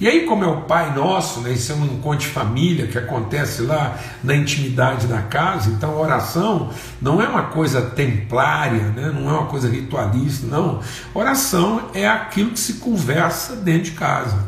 E 0.00 0.06
aí, 0.06 0.26
como 0.26 0.44
é 0.44 0.46
o 0.46 0.60
Pai 0.62 0.94
Nosso, 0.94 1.40
né, 1.40 1.52
isso 1.52 1.72
é 1.72 1.74
um 1.74 1.84
encontro 1.84 2.20
de 2.20 2.28
família 2.28 2.86
que 2.86 2.96
acontece 2.96 3.62
lá 3.62 3.98
na 4.22 4.34
intimidade 4.34 5.08
da 5.08 5.22
casa, 5.22 5.70
então 5.70 5.90
a 5.90 6.00
oração 6.00 6.70
não 7.02 7.20
é 7.20 7.26
uma 7.26 7.44
coisa 7.44 7.82
templária, 7.82 8.84
né, 8.90 9.10
não 9.12 9.28
é 9.28 9.32
uma 9.32 9.46
coisa 9.46 9.68
ritualista, 9.68 10.46
não. 10.46 10.80
Oração 11.12 11.90
é 11.94 12.06
aquilo 12.06 12.52
que 12.52 12.60
se 12.60 12.74
conversa 12.74 13.56
dentro 13.56 13.90
de 13.90 13.90
casa. 13.92 14.38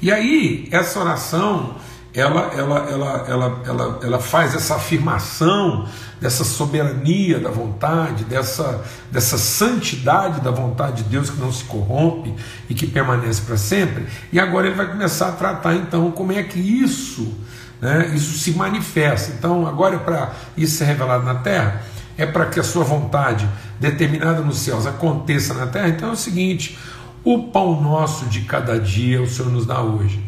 E 0.00 0.10
aí, 0.10 0.68
essa 0.70 1.00
oração, 1.00 1.74
ela, 2.14 2.50
ela, 2.54 2.78
ela, 2.90 3.24
ela, 3.28 3.62
ela, 3.66 4.00
ela 4.02 4.18
faz 4.18 4.54
essa 4.54 4.76
afirmação 4.76 5.86
dessa 6.20 6.42
soberania 6.42 7.38
da 7.38 7.50
vontade, 7.50 8.24
dessa, 8.24 8.84
dessa 9.10 9.38
santidade 9.38 10.40
da 10.40 10.50
vontade 10.50 11.02
de 11.02 11.10
Deus 11.10 11.30
que 11.30 11.38
não 11.38 11.52
se 11.52 11.64
corrompe 11.64 12.34
e 12.68 12.74
que 12.74 12.86
permanece 12.86 13.42
para 13.42 13.56
sempre. 13.56 14.06
E 14.32 14.40
agora 14.40 14.66
ele 14.66 14.74
vai 14.74 14.90
começar 14.90 15.28
a 15.28 15.32
tratar 15.32 15.74
então 15.74 16.10
como 16.10 16.32
é 16.32 16.42
que 16.42 16.58
isso, 16.58 17.32
né, 17.80 18.10
isso 18.14 18.38
se 18.38 18.52
manifesta. 18.52 19.32
Então 19.38 19.66
agora 19.66 19.96
é 19.96 19.98
para 19.98 20.32
isso 20.56 20.78
ser 20.78 20.84
revelado 20.84 21.24
na 21.24 21.36
terra, 21.36 21.82
é 22.16 22.26
para 22.26 22.46
que 22.46 22.58
a 22.58 22.64
sua 22.64 22.82
vontade 22.82 23.48
determinada 23.78 24.40
nos 24.40 24.58
céus 24.58 24.86
aconteça 24.86 25.54
na 25.54 25.66
terra. 25.66 25.88
Então 25.88 26.08
é 26.08 26.12
o 26.12 26.16
seguinte: 26.16 26.76
o 27.22 27.44
pão 27.44 27.80
nosso 27.80 28.26
de 28.26 28.40
cada 28.40 28.80
dia 28.80 29.22
o 29.22 29.28
Senhor 29.28 29.52
nos 29.52 29.66
dá 29.66 29.80
hoje. 29.82 30.27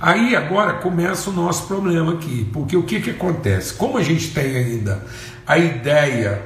Aí 0.00 0.34
agora 0.36 0.74
começa 0.74 1.30
o 1.30 1.32
nosso 1.32 1.66
problema 1.66 2.14
aqui, 2.14 2.48
porque 2.52 2.76
o 2.76 2.82
que, 2.82 3.00
que 3.00 3.10
acontece? 3.10 3.74
Como 3.74 3.96
a 3.96 4.02
gente 4.02 4.32
tem 4.32 4.56
ainda 4.56 5.06
a 5.46 5.56
ideia 5.56 6.42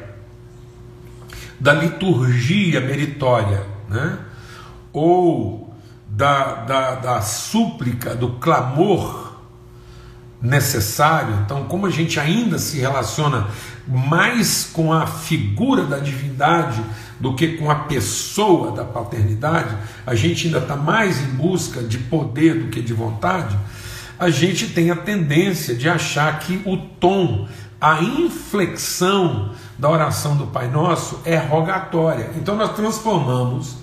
da 1.59 1.73
liturgia 1.73 2.81
meritória, 2.81 3.65
né? 3.89 4.19
ou 4.93 5.75
da, 6.09 6.55
da, 6.65 6.95
da 6.95 7.21
súplica, 7.21 8.15
do 8.15 8.33
clamor 8.35 9.28
necessário, 10.41 11.35
então, 11.45 11.65
como 11.65 11.87
a 11.87 11.91
gente 11.91 12.21
ainda 12.21 12.59
se 12.59 12.79
relaciona 12.79 13.49
mais 13.87 14.71
com 14.73 14.93
a 14.93 15.07
figura 15.07 15.85
da 15.85 15.99
divindade 15.99 16.81
do 17.19 17.35
que 17.35 17.57
com 17.57 17.71
a 17.71 17.75
pessoa 17.75 18.71
da 18.73 18.85
paternidade, 18.85 19.77
a 20.07 20.15
gente 20.15 20.47
ainda 20.47 20.59
está 20.59 20.77
mais 20.77 21.21
em 21.21 21.31
busca 21.31 21.83
de 21.83 21.99
poder 21.99 22.55
do 22.55 22.69
que 22.69 22.81
de 22.81 22.93
vontade, 22.93 23.59
a 24.19 24.31
gente 24.31 24.69
tem 24.69 24.91
a 24.91 24.97
tendência 24.97 25.75
de 25.75 25.89
achar 25.89 26.39
que 26.41 26.61
o 26.65 26.77
tom, 26.77 27.49
a 27.81 28.03
inflexão 28.03 29.53
da 29.79 29.89
oração 29.89 30.37
do 30.37 30.47
Pai 30.49 30.69
Nosso 30.69 31.21
é 31.25 31.37
rogatória. 31.37 32.31
Então 32.37 32.57
nós 32.57 32.75
transformamos 32.75 33.77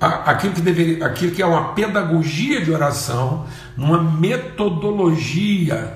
aquilo 0.00 0.52
que, 0.52 0.60
deveria, 0.60 1.06
aquilo 1.06 1.32
que 1.32 1.42
é 1.42 1.46
uma 1.46 1.72
pedagogia 1.72 2.62
de 2.62 2.70
oração 2.70 3.46
numa 3.76 4.02
metodologia 4.02 5.94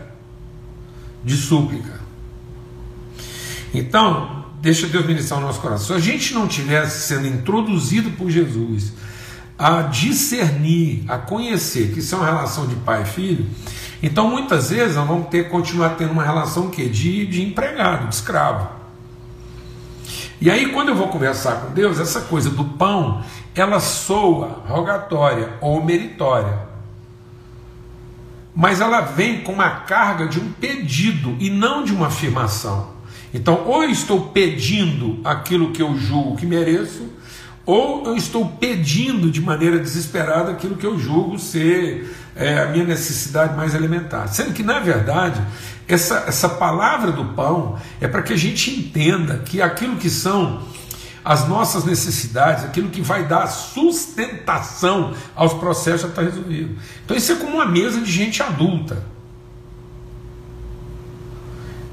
de 1.24 1.36
súplica. 1.36 2.00
Então, 3.72 4.44
deixa 4.60 4.86
Deus 4.86 5.06
ministrar 5.06 5.38
o 5.40 5.42
nosso 5.42 5.60
coração. 5.60 5.86
Se 5.86 5.92
a 5.92 5.98
gente 5.98 6.34
não 6.34 6.46
tivesse 6.46 7.06
sendo 7.06 7.26
introduzido 7.26 8.10
por 8.12 8.30
Jesus 8.30 8.92
a 9.58 9.82
discernir, 9.82 11.04
a 11.06 11.18
conhecer 11.18 11.92
que 11.92 11.98
isso 11.98 12.14
é 12.14 12.18
uma 12.18 12.26
relação 12.26 12.66
de 12.66 12.74
pai 12.76 13.02
e 13.02 13.06
filho, 13.06 13.46
então 14.02 14.30
muitas 14.30 14.70
vezes 14.70 14.96
nós 14.96 15.06
vamos 15.06 15.28
ter 15.28 15.50
continuar 15.50 15.90
tendo 15.90 16.12
uma 16.12 16.24
relação 16.24 16.70
que 16.70 16.88
de, 16.88 17.26
de 17.26 17.42
empregado, 17.42 18.08
de 18.08 18.14
escravo. 18.14 18.68
E 20.40 20.50
aí 20.50 20.72
quando 20.72 20.88
eu 20.88 20.94
vou 20.94 21.08
conversar 21.08 21.56
com 21.56 21.74
Deus, 21.74 22.00
essa 22.00 22.22
coisa 22.22 22.48
do 22.48 22.64
pão, 22.64 23.22
ela 23.54 23.80
soa 23.80 24.62
rogatória 24.66 25.54
ou 25.60 25.82
meritória. 25.84 26.70
Mas 28.54 28.80
ela 28.80 29.00
vem 29.00 29.42
com 29.42 29.52
uma 29.52 29.70
carga 29.70 30.26
de 30.26 30.38
um 30.38 30.52
pedido 30.52 31.36
e 31.38 31.50
não 31.50 31.84
de 31.84 31.92
uma 31.92 32.08
afirmação. 32.08 32.90
Então, 33.32 33.64
ou 33.66 33.84
eu 33.84 33.90
estou 33.90 34.28
pedindo 34.28 35.20
aquilo 35.24 35.70
que 35.70 35.80
eu 35.80 35.96
julgo 35.96 36.36
que 36.36 36.44
mereço, 36.44 37.08
ou 37.64 38.06
eu 38.06 38.16
estou 38.16 38.46
pedindo 38.46 39.30
de 39.30 39.40
maneira 39.40 39.78
desesperada 39.78 40.50
aquilo 40.50 40.76
que 40.76 40.86
eu 40.86 40.98
julgo 40.98 41.38
ser 41.38 42.12
é, 42.34 42.58
a 42.58 42.66
minha 42.66 42.84
necessidade 42.84 43.56
mais 43.56 43.74
elementar. 43.74 44.28
Sendo 44.28 44.52
que, 44.52 44.62
na 44.62 44.80
verdade, 44.80 45.40
essa, 45.86 46.24
essa 46.26 46.48
palavra 46.48 47.12
do 47.12 47.26
pão 47.26 47.78
é 48.00 48.08
para 48.08 48.22
que 48.22 48.32
a 48.32 48.36
gente 48.36 48.70
entenda 48.70 49.38
que 49.38 49.62
aquilo 49.62 49.96
que 49.96 50.10
são 50.10 50.62
as 51.24 51.48
nossas 51.48 51.84
necessidades, 51.84 52.64
aquilo 52.64 52.88
que 52.88 53.02
vai 53.02 53.26
dar 53.26 53.46
sustentação 53.46 55.14
aos 55.34 55.54
processos 55.54 56.02
já 56.02 56.08
está 56.08 56.22
resolvido. 56.22 56.76
Então, 57.04 57.16
isso 57.16 57.32
é 57.32 57.36
como 57.36 57.56
uma 57.56 57.66
mesa 57.66 58.00
de 58.00 58.10
gente 58.10 58.42
adulta. 58.42 59.02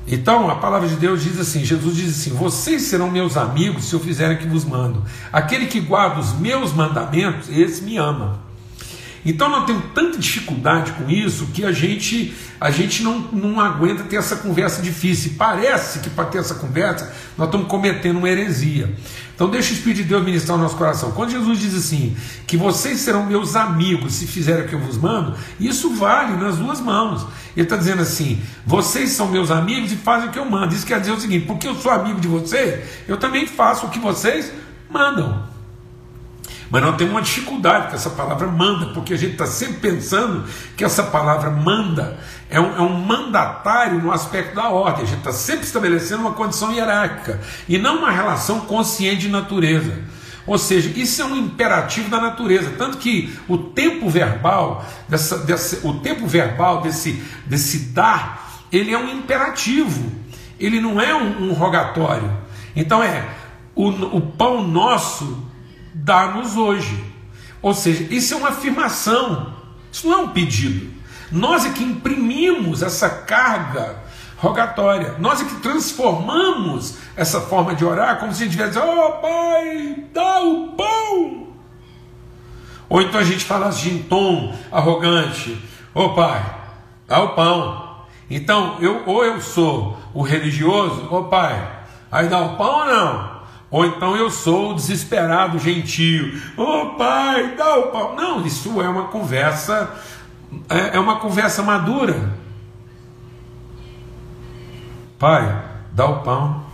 Então 0.09 0.49
a 0.49 0.55
palavra 0.55 0.87
de 0.87 0.95
Deus 0.95 1.21
diz 1.21 1.37
assim: 1.37 1.65
Jesus 1.65 1.95
diz 1.95 2.17
assim: 2.17 2.33
Vocês 2.33 2.83
serão 2.83 3.11
meus 3.11 3.35
amigos 3.35 3.85
se 3.85 3.93
eu 3.93 3.99
fizer 3.99 4.31
o 4.31 4.37
que 4.37 4.47
vos 4.47 4.63
mando. 4.63 5.03
Aquele 5.33 5.65
que 5.65 5.81
guarda 5.81 6.21
os 6.21 6.31
meus 6.31 6.71
mandamentos, 6.71 7.49
esse 7.49 7.83
me 7.83 7.97
ama. 7.97 8.46
Então 9.27 9.49
nós 9.49 9.65
temos 9.65 9.83
tanta 9.93 10.17
dificuldade 10.17 10.93
com 10.93 11.09
isso 11.09 11.47
que 11.47 11.65
a 11.65 11.71
gente 11.73 12.33
a 12.61 12.71
gente 12.71 13.03
não, 13.03 13.19
não 13.19 13.59
aguenta 13.59 14.03
ter 14.03 14.15
essa 14.15 14.37
conversa 14.37 14.81
difícil. 14.81 15.33
Parece 15.37 15.99
que 15.99 16.09
para 16.09 16.25
ter 16.25 16.37
essa 16.37 16.55
conversa 16.55 17.13
nós 17.37 17.47
estamos 17.49 17.67
cometendo 17.67 18.19
uma 18.19 18.29
heresia. 18.29 18.95
Então 19.35 19.49
deixa 19.49 19.71
o 19.71 19.73
Espírito 19.73 19.97
de 19.97 20.03
Deus 20.05 20.23
ministrar 20.23 20.57
o 20.57 20.61
nosso 20.61 20.77
coração. 20.77 21.11
Quando 21.11 21.31
Jesus 21.31 21.59
diz 21.59 21.75
assim, 21.75 22.15
que 22.47 22.55
vocês 22.55 23.01
serão 23.01 23.25
meus 23.25 23.57
amigos 23.57 24.13
se 24.13 24.25
fizerem 24.25 24.63
o 24.63 24.67
que 24.69 24.73
eu 24.73 24.79
vos 24.79 24.97
mando, 24.97 25.35
isso 25.59 25.93
vale 25.93 26.37
nas 26.37 26.55
duas 26.55 26.79
mãos. 26.79 27.27
Ele 27.53 27.65
está 27.65 27.75
dizendo 27.75 28.03
assim: 28.03 28.41
vocês 28.65 29.09
são 29.11 29.27
meus 29.27 29.51
amigos 29.51 29.91
e 29.91 29.97
fazem 29.97 30.29
o 30.29 30.31
que 30.31 30.39
eu 30.39 30.45
mando. 30.45 30.73
Isso 30.73 30.85
quer 30.85 31.01
dizer 31.01 31.11
o 31.11 31.19
seguinte: 31.19 31.45
porque 31.45 31.67
eu 31.67 31.75
sou 31.75 31.91
amigo 31.91 32.21
de 32.21 32.29
vocês, 32.29 32.79
eu 33.09 33.17
também 33.17 33.45
faço 33.45 33.87
o 33.87 33.89
que 33.89 33.99
vocês 33.99 34.53
mandam. 34.89 35.56
Mas 36.69 36.81
nós 36.81 36.95
temos 36.97 37.13
uma 37.13 37.21
dificuldade 37.21 37.89
com 37.89 37.95
essa 37.95 38.09
palavra 38.09 38.47
manda, 38.47 38.87
porque 38.87 39.13
a 39.13 39.17
gente 39.17 39.33
está 39.33 39.45
sempre 39.45 39.91
pensando 39.91 40.45
que 40.75 40.83
essa 40.83 41.03
palavra 41.03 41.49
manda 41.49 42.19
é 42.49 42.59
um, 42.59 42.75
é 42.75 42.81
um 42.81 42.99
mandatário 42.99 44.01
no 44.01 44.11
aspecto 44.11 44.55
da 44.55 44.69
ordem. 44.69 45.03
A 45.03 45.07
gente 45.07 45.19
está 45.19 45.31
sempre 45.31 45.65
estabelecendo 45.65 46.21
uma 46.21 46.33
condição 46.33 46.73
hierárquica 46.73 47.39
e 47.67 47.77
não 47.77 47.99
uma 47.99 48.11
relação 48.11 48.61
consciente 48.61 49.21
de 49.21 49.29
natureza. 49.29 49.93
Ou 50.45 50.57
seja, 50.57 50.89
isso 50.97 51.21
é 51.21 51.25
um 51.25 51.35
imperativo 51.35 52.09
da 52.09 52.21
natureza, 52.21 52.73
tanto 52.77 52.97
que 52.97 53.37
o 53.49 53.57
tempo 53.57 54.09
verbal, 54.09 54.85
dessa, 55.09 55.39
dessa, 55.39 55.85
o 55.85 55.99
tempo 55.99 56.25
verbal 56.25 56.81
desse, 56.81 57.21
desse 57.45 57.79
dar, 57.89 58.63
ele 58.71 58.93
é 58.93 58.97
um 58.97 59.09
imperativo, 59.09 60.09
ele 60.57 60.79
não 60.79 61.01
é 61.01 61.13
um, 61.13 61.49
um 61.49 61.53
rogatório. 61.53 62.31
Então 62.73 63.03
é 63.03 63.27
o, 63.75 63.89
o 63.89 64.21
pão 64.21 64.65
nosso 64.65 65.46
dá-nos 66.03 66.55
hoje. 66.55 67.03
Ou 67.61 67.73
seja, 67.73 68.03
isso 68.13 68.33
é 68.33 68.37
uma 68.37 68.49
afirmação, 68.49 69.53
isso 69.91 70.07
não 70.07 70.19
é 70.19 70.21
um 70.23 70.29
pedido. 70.29 70.95
Nós 71.31 71.65
é 71.65 71.69
que 71.69 71.83
imprimimos 71.83 72.81
essa 72.81 73.09
carga 73.09 74.03
rogatória, 74.37 75.15
nós 75.17 75.41
é 75.41 75.45
que 75.45 75.55
transformamos 75.55 76.97
essa 77.15 77.41
forma 77.41 77.73
de 77.75 77.83
orar 77.83 78.19
como 78.19 78.33
se 78.33 78.43
a 78.43 78.45
gente 78.45 78.55
tivesse, 78.55 78.77
oh 78.77 79.11
Pai, 79.13 80.03
dá 80.13 80.41
o 80.41 80.67
pão. 80.69 81.47
Ou 82.89 83.01
então 83.01 83.19
a 83.19 83.23
gente 83.23 83.43
falasse 83.43 83.81
de 83.81 83.95
em 83.95 84.03
tom 84.03 84.55
arrogante, 84.71 85.61
oh, 85.93 86.09
Pai, 86.09 86.41
dá 87.07 87.21
o 87.21 87.29
pão. 87.29 88.05
Então, 88.29 88.77
eu, 88.79 89.03
ou 89.05 89.25
eu 89.25 89.41
sou 89.41 89.97
o 90.13 90.21
religioso, 90.21 91.07
oh, 91.09 91.23
Pai, 91.23 91.85
aí 92.11 92.27
dá 92.27 92.39
o 92.39 92.55
pão 92.55 92.79
ou 92.79 92.85
não? 92.85 93.36
Ou 93.69 93.85
então 93.85 94.15
eu 94.15 94.31
sou 94.31 94.73
desesperado, 94.73 95.59
gentio. 95.59 96.41
Ô 96.55 96.63
oh, 96.63 96.85
pai, 96.95 97.55
dá 97.55 97.77
o 97.77 97.91
pão. 97.91 98.15
Não, 98.15 98.45
isso 98.45 98.81
é 98.81 98.87
uma 98.87 99.05
conversa, 99.05 99.89
é, 100.69 100.95
é 100.95 100.99
uma 100.99 101.17
conversa 101.19 101.61
madura. 101.61 102.33
Pai, 105.19 105.63
dá 105.91 106.05
o 106.05 106.21
pão. 106.21 106.65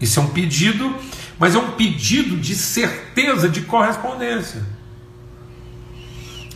Isso 0.00 0.20
é 0.20 0.22
um 0.22 0.28
pedido, 0.28 0.94
mas 1.38 1.54
é 1.54 1.58
um 1.58 1.72
pedido 1.72 2.36
de 2.36 2.54
certeza 2.54 3.48
de 3.48 3.62
correspondência. 3.62 4.62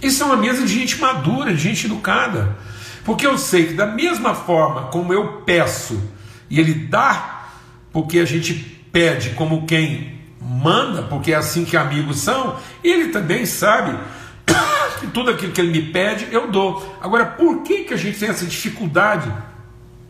Isso 0.01 0.23
é 0.23 0.27
uma 0.27 0.37
mesa 0.37 0.63
de 0.65 0.73
gente 0.73 1.01
madura, 1.01 1.53
de 1.53 1.61
gente 1.61 1.87
educada. 1.87 2.57
Porque 3.05 3.27
eu 3.27 3.37
sei 3.37 3.69
que, 3.69 3.75
da 3.75 3.87
mesma 3.87 4.35
forma 4.35 4.85
como 4.85 5.13
eu 5.13 5.43
peço 5.43 6.01
e 6.49 6.61
ele 6.61 6.75
dá, 6.75 7.49
porque 7.93 8.19
a 8.19 8.25
gente 8.25 8.80
pede 8.93 9.31
como 9.31 9.67
quem 9.67 10.21
manda, 10.41 11.03
porque 11.03 11.33
é 11.33 11.37
assim 11.37 11.65
que 11.65 11.77
amigos 11.77 12.19
são, 12.19 12.57
ele 12.83 13.09
também 13.09 13.47
sabe 13.47 13.97
que 15.01 15.07
tudo 15.09 15.31
aquilo 15.31 15.53
que 15.53 15.61
ele 15.61 15.71
me 15.71 15.93
pede 15.93 16.29
eu 16.33 16.51
dou. 16.51 16.97
Agora, 17.01 17.25
por 17.25 17.63
que, 17.63 17.85
que 17.85 17.95
a 17.95 17.97
gente 17.97 18.19
tem 18.19 18.29
essa 18.29 18.47
dificuldade 18.47 19.33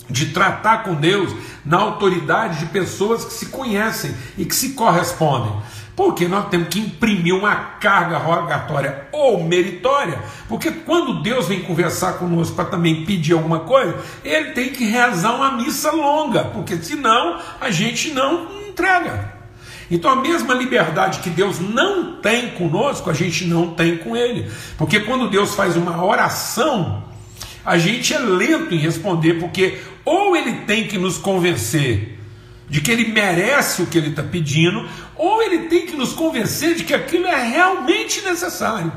de 0.09 0.27
tratar 0.27 0.83
com 0.83 0.95
Deus 0.95 1.33
na 1.65 1.79
autoridade 1.79 2.59
de 2.59 2.67
pessoas 2.67 3.25
que 3.25 3.33
se 3.33 3.47
conhecem 3.47 4.15
e 4.39 4.45
que 4.45 4.55
se 4.55 4.71
correspondem? 4.71 5.53
Porque 5.95 6.27
nós 6.27 6.49
temos 6.49 6.69
que 6.69 6.81
imprimir 6.81 7.35
uma 7.35 7.55
carga 7.55 8.17
rogatória 8.17 9.09
ou 9.13 9.45
meritória, 9.45 10.19
porque 10.49 10.71
quando 10.71 11.23
Deus 11.23 11.47
vem 11.47 11.61
conversar 11.61 12.15
conosco 12.15 12.57
para 12.57 12.65
também 12.65 13.05
pedir 13.05 13.35
alguma 13.35 13.61
coisa, 13.61 13.99
ele 14.25 14.53
tem 14.53 14.71
que 14.71 14.85
rezar 14.87 15.35
uma 15.35 15.53
missa 15.53 15.91
longa, 15.91 16.45
porque 16.45 16.77
senão 16.79 17.39
a 17.61 17.71
gente 17.71 18.13
não 18.15 18.60
entrega. 18.81 19.35
Então 19.91 20.11
a 20.11 20.17
mesma 20.17 20.55
liberdade 20.55 21.21
que 21.21 21.31
Deus 21.31 21.59
não 21.61 22.17
tem 22.17 22.51
conosco, 22.51 23.11
a 23.11 23.13
gente 23.13 23.45
não 23.45 23.75
tem 23.75 23.99
com 23.99 24.17
Ele. 24.17 24.51
Porque 24.79 25.01
quando 25.01 25.29
Deus 25.29 25.55
faz 25.55 25.77
uma 25.77 26.05
oração, 26.05 27.05
a 27.65 27.77
gente 27.77 28.15
é 28.15 28.19
lento 28.19 28.75
em 28.75 28.79
responder, 28.79 29.35
porque 29.35 29.79
ou 30.05 30.37
Ele 30.37 30.65
tem 30.65 30.87
que 30.87 30.97
nos 30.97 31.19
convencer 31.19 32.19
de 32.69 32.81
que 32.81 32.91
Ele 32.91 33.13
merece 33.13 33.83
o 33.83 33.87
que 33.87 33.99
Ele 33.99 34.11
está 34.11 34.23
pedindo, 34.23 34.89
ou 35.17 35.43
Ele 35.43 35.69
tem 35.69 35.87
que 35.87 35.97
nos 35.97 36.13
convencer 36.13 36.77
de 36.77 36.85
que 36.85 36.95
aquilo 36.95 37.27
é 37.27 37.43
realmente 37.43 38.23
necessário. 38.23 38.93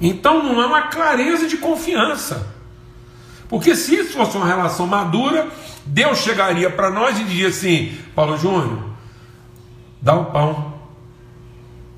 Então 0.00 0.42
não 0.42 0.60
é 0.60 0.66
uma 0.66 0.82
clareza 0.82 1.46
de 1.46 1.56
confiança. 1.56 2.57
Porque 3.48 3.74
se 3.74 3.94
isso 3.94 4.12
fosse 4.12 4.36
uma 4.36 4.46
relação 4.46 4.86
madura, 4.86 5.48
Deus 5.86 6.18
chegaria 6.18 6.68
para 6.68 6.90
nós 6.90 7.18
e 7.18 7.24
diria 7.24 7.48
assim: 7.48 7.96
Paulo 8.14 8.36
Júnior, 8.36 8.84
dá 10.02 10.14
o 10.14 10.26
pão. 10.26 10.74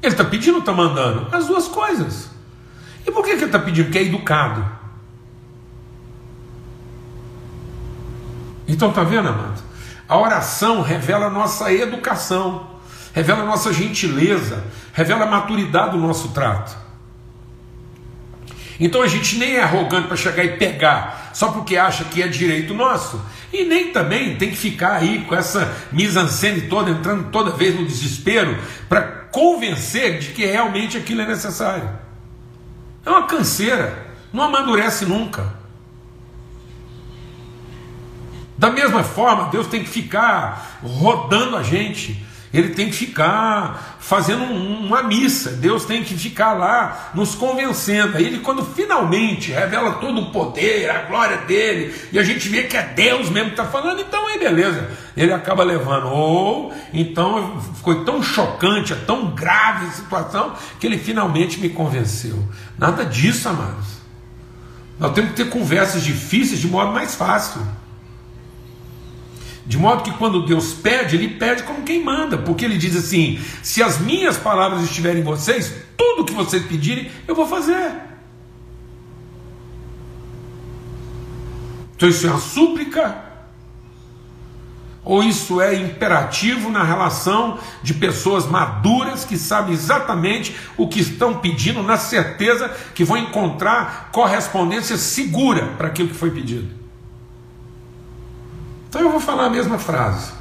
Ele 0.03 0.13
está 0.13 0.25
pedindo 0.25 0.55
ou 0.55 0.61
está 0.61 0.73
mandando? 0.73 1.35
As 1.35 1.47
duas 1.47 1.69
coisas. 1.69 2.31
E 3.07 3.11
por 3.11 3.25
que, 3.25 3.31
que 3.31 3.39
ele 3.39 3.47
está 3.47 3.59
pedindo? 3.59 3.87
Porque 3.87 3.99
é 3.99 4.03
educado. 4.03 4.65
Então 8.67 8.91
está 8.91 9.03
vendo, 9.03 9.29
amado? 9.29 9.61
A 10.09 10.17
oração 10.17 10.83
revela 10.83 11.27
a 11.27 11.31
nossa 11.31 11.73
educação, 11.73 12.67
revela 13.13 13.43
a 13.43 13.47
nossa 13.47 13.73
gentileza, 13.73 14.65
revela 14.93 15.25
a 15.25 15.31
maturidade 15.31 15.93
do 15.93 15.99
nosso 15.99 16.29
trato. 16.29 16.77
Então 18.81 19.03
a 19.03 19.07
gente 19.07 19.37
nem 19.37 19.57
é 19.57 19.63
arrogante 19.63 20.09
para 20.09 20.17
chegar 20.17 20.43
e 20.43 20.57
pegar, 20.57 21.31
só 21.35 21.53
porque 21.53 21.77
acha 21.77 22.05
que 22.05 22.23
é 22.23 22.27
direito 22.27 22.73
nosso. 22.73 23.21
E 23.53 23.65
nem 23.65 23.93
também 23.93 24.37
tem 24.37 24.49
que 24.49 24.57
ficar 24.57 24.95
aí 24.95 25.25
com 25.29 25.35
essa 25.35 25.77
mise-en-scène 25.93 26.63
toda, 26.63 26.91
entrando 26.91 27.31
toda 27.31 27.51
vez 27.51 27.79
no 27.79 27.85
desespero, 27.85 28.57
para 28.89 29.03
convencer 29.31 30.19
de 30.19 30.29
que 30.29 30.47
realmente 30.47 30.97
aquilo 30.97 31.21
é 31.21 31.27
necessário. 31.27 31.91
É 33.05 33.11
uma 33.11 33.27
canseira, 33.27 34.07
não 34.33 34.45
amadurece 34.45 35.05
nunca. 35.05 35.61
Da 38.57 38.71
mesma 38.71 39.03
forma, 39.03 39.51
Deus 39.51 39.67
tem 39.67 39.83
que 39.83 39.89
ficar 39.91 40.79
rodando 40.83 41.57
a 41.57 41.63
gente 41.63 42.25
ele 42.53 42.71
tem 42.71 42.87
que 42.91 42.97
ficar 42.97 43.99
fazendo 44.01 44.43
uma 44.43 45.05
missa, 45.05 45.53
Deus 45.53 45.85
tem 45.85 46.03
que 46.03 46.15
ficar 46.15 46.53
lá 46.53 47.13
nos 47.15 47.37
convencendo. 47.37 48.17
Aí 48.17 48.27
ele, 48.27 48.41
quando 48.41 48.65
finalmente 48.65 49.53
revela 49.53 49.93
todo 49.95 50.21
o 50.21 50.33
poder, 50.33 50.91
a 50.91 51.03
glória 51.03 51.37
dele, 51.39 51.95
e 52.11 52.19
a 52.19 52.25
gente 52.25 52.49
vê 52.49 52.65
que 52.65 52.77
é 52.77 52.83
Deus 52.83 53.31
mesmo 53.31 53.51
que 53.51 53.61
está 53.61 53.67
falando, 53.67 54.01
então 54.01 54.27
aí 54.27 54.39
beleza, 54.39 54.91
ele 55.17 55.33
acaba 55.33 55.63
levando. 55.63 56.09
Ou 56.09 56.75
então 56.93 57.61
foi 57.85 58.05
tão 58.05 58.21
chocante, 58.21 58.93
é 58.93 58.97
tão 58.97 59.31
grave 59.31 59.87
a 59.87 59.93
situação, 59.93 60.55
que 60.81 60.87
ele 60.89 60.99
finalmente 60.99 61.61
me 61.61 61.69
convenceu. 61.69 62.49
Nada 62.77 63.05
disso, 63.05 63.49
amados. 63.49 64.01
Nós 64.99 65.13
temos 65.13 65.31
que 65.31 65.37
ter 65.37 65.49
conversas 65.49 66.03
difíceis 66.03 66.61
de 66.61 66.67
modo 66.67 66.91
mais 66.91 67.15
fácil. 67.15 67.63
De 69.71 69.79
modo 69.79 70.03
que 70.03 70.11
quando 70.11 70.45
Deus 70.45 70.75
pede, 70.75 71.15
Ele 71.15 71.29
pede 71.29 71.63
como 71.63 71.83
quem 71.83 72.03
manda, 72.03 72.37
porque 72.37 72.65
Ele 72.65 72.77
diz 72.77 72.97
assim: 72.97 73.39
se 73.63 73.81
as 73.81 74.01
minhas 74.01 74.37
palavras 74.37 74.83
estiverem 74.83 75.21
em 75.21 75.25
vocês, 75.25 75.73
tudo 75.97 76.25
que 76.25 76.35
vocês 76.35 76.67
pedirem, 76.67 77.09
eu 77.29 77.37
vou 77.37 77.47
fazer. 77.47 77.93
Então 81.95 82.09
isso 82.09 82.27
é 82.27 82.31
uma 82.31 82.41
súplica? 82.41 83.17
Ou 85.05 85.23
isso 85.23 85.61
é 85.61 85.73
imperativo 85.77 86.69
na 86.69 86.83
relação 86.83 87.57
de 87.81 87.95
pessoas 87.95 88.47
maduras 88.47 89.25
que 89.25 89.39
sabem 89.39 89.73
exatamente 89.73 90.53
o 90.77 90.89
que 90.89 90.99
estão 90.99 91.39
pedindo, 91.39 91.81
na 91.81 91.97
certeza 91.97 92.69
que 92.93 93.05
vão 93.05 93.17
encontrar 93.17 94.09
correspondência 94.11 94.97
segura 94.97 95.75
para 95.79 95.87
aquilo 95.87 96.09
que 96.09 96.17
foi 96.17 96.33
pedido? 96.33 96.80
Então 98.91 99.01
eu 99.01 99.11
vou 99.11 99.21
falar 99.21 99.47
a 99.47 99.51
mesma 99.51 99.79
frase, 99.79 100.33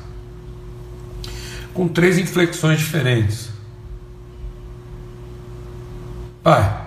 com 1.74 1.88
três 1.88 2.18
inflexões 2.18 2.80
diferentes. 2.80 3.50
Pai, 6.44 6.82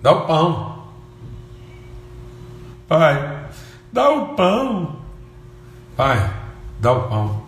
dá 0.00 0.12
o 0.12 0.26
pão. 0.26 0.76
Pai, 2.86 3.36
Dá 3.96 4.10
o 4.10 4.34
pão. 4.34 5.00
Pai, 5.96 6.30
dá 6.78 6.92
o 6.92 7.08
pão. 7.08 7.42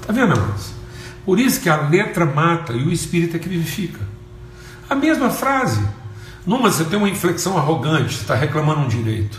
Está 0.00 0.12
vendo, 0.12 0.34
irmãos? 0.34 0.74
Por 1.24 1.38
isso 1.38 1.60
que 1.60 1.68
a 1.68 1.76
letra 1.76 2.26
mata 2.26 2.72
e 2.72 2.82
o 2.82 2.90
espírito 2.90 3.36
é 3.36 3.38
que 3.38 3.48
vivifica. 3.48 4.00
A 4.90 4.96
mesma 4.96 5.30
frase. 5.30 5.80
Numa 6.48 6.70
você 6.70 6.82
tem 6.82 6.98
uma 6.98 7.10
inflexão 7.10 7.58
arrogante, 7.58 8.14
você 8.14 8.22
está 8.22 8.34
reclamando 8.34 8.80
um 8.80 8.88
direito. 8.88 9.38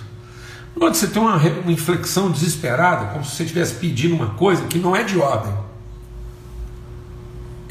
Outro 0.79 0.93
você 0.93 1.07
tem 1.07 1.19
uma, 1.19 1.37
uma 1.37 1.71
inflexão 1.71 2.29
desesperada, 2.29 3.07
como 3.07 3.25
se 3.25 3.35
você 3.35 3.43
estivesse 3.45 3.73
pedindo 3.73 4.13
uma 4.13 4.27
coisa 4.35 4.67
que 4.67 4.77
não 4.77 4.95
é 4.95 5.03
de 5.03 5.17
ordem. 5.17 5.51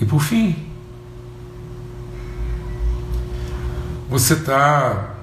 E 0.01 0.05
por 0.05 0.21
fim, 0.21 0.57
você 4.11 4.35
está 4.35 5.15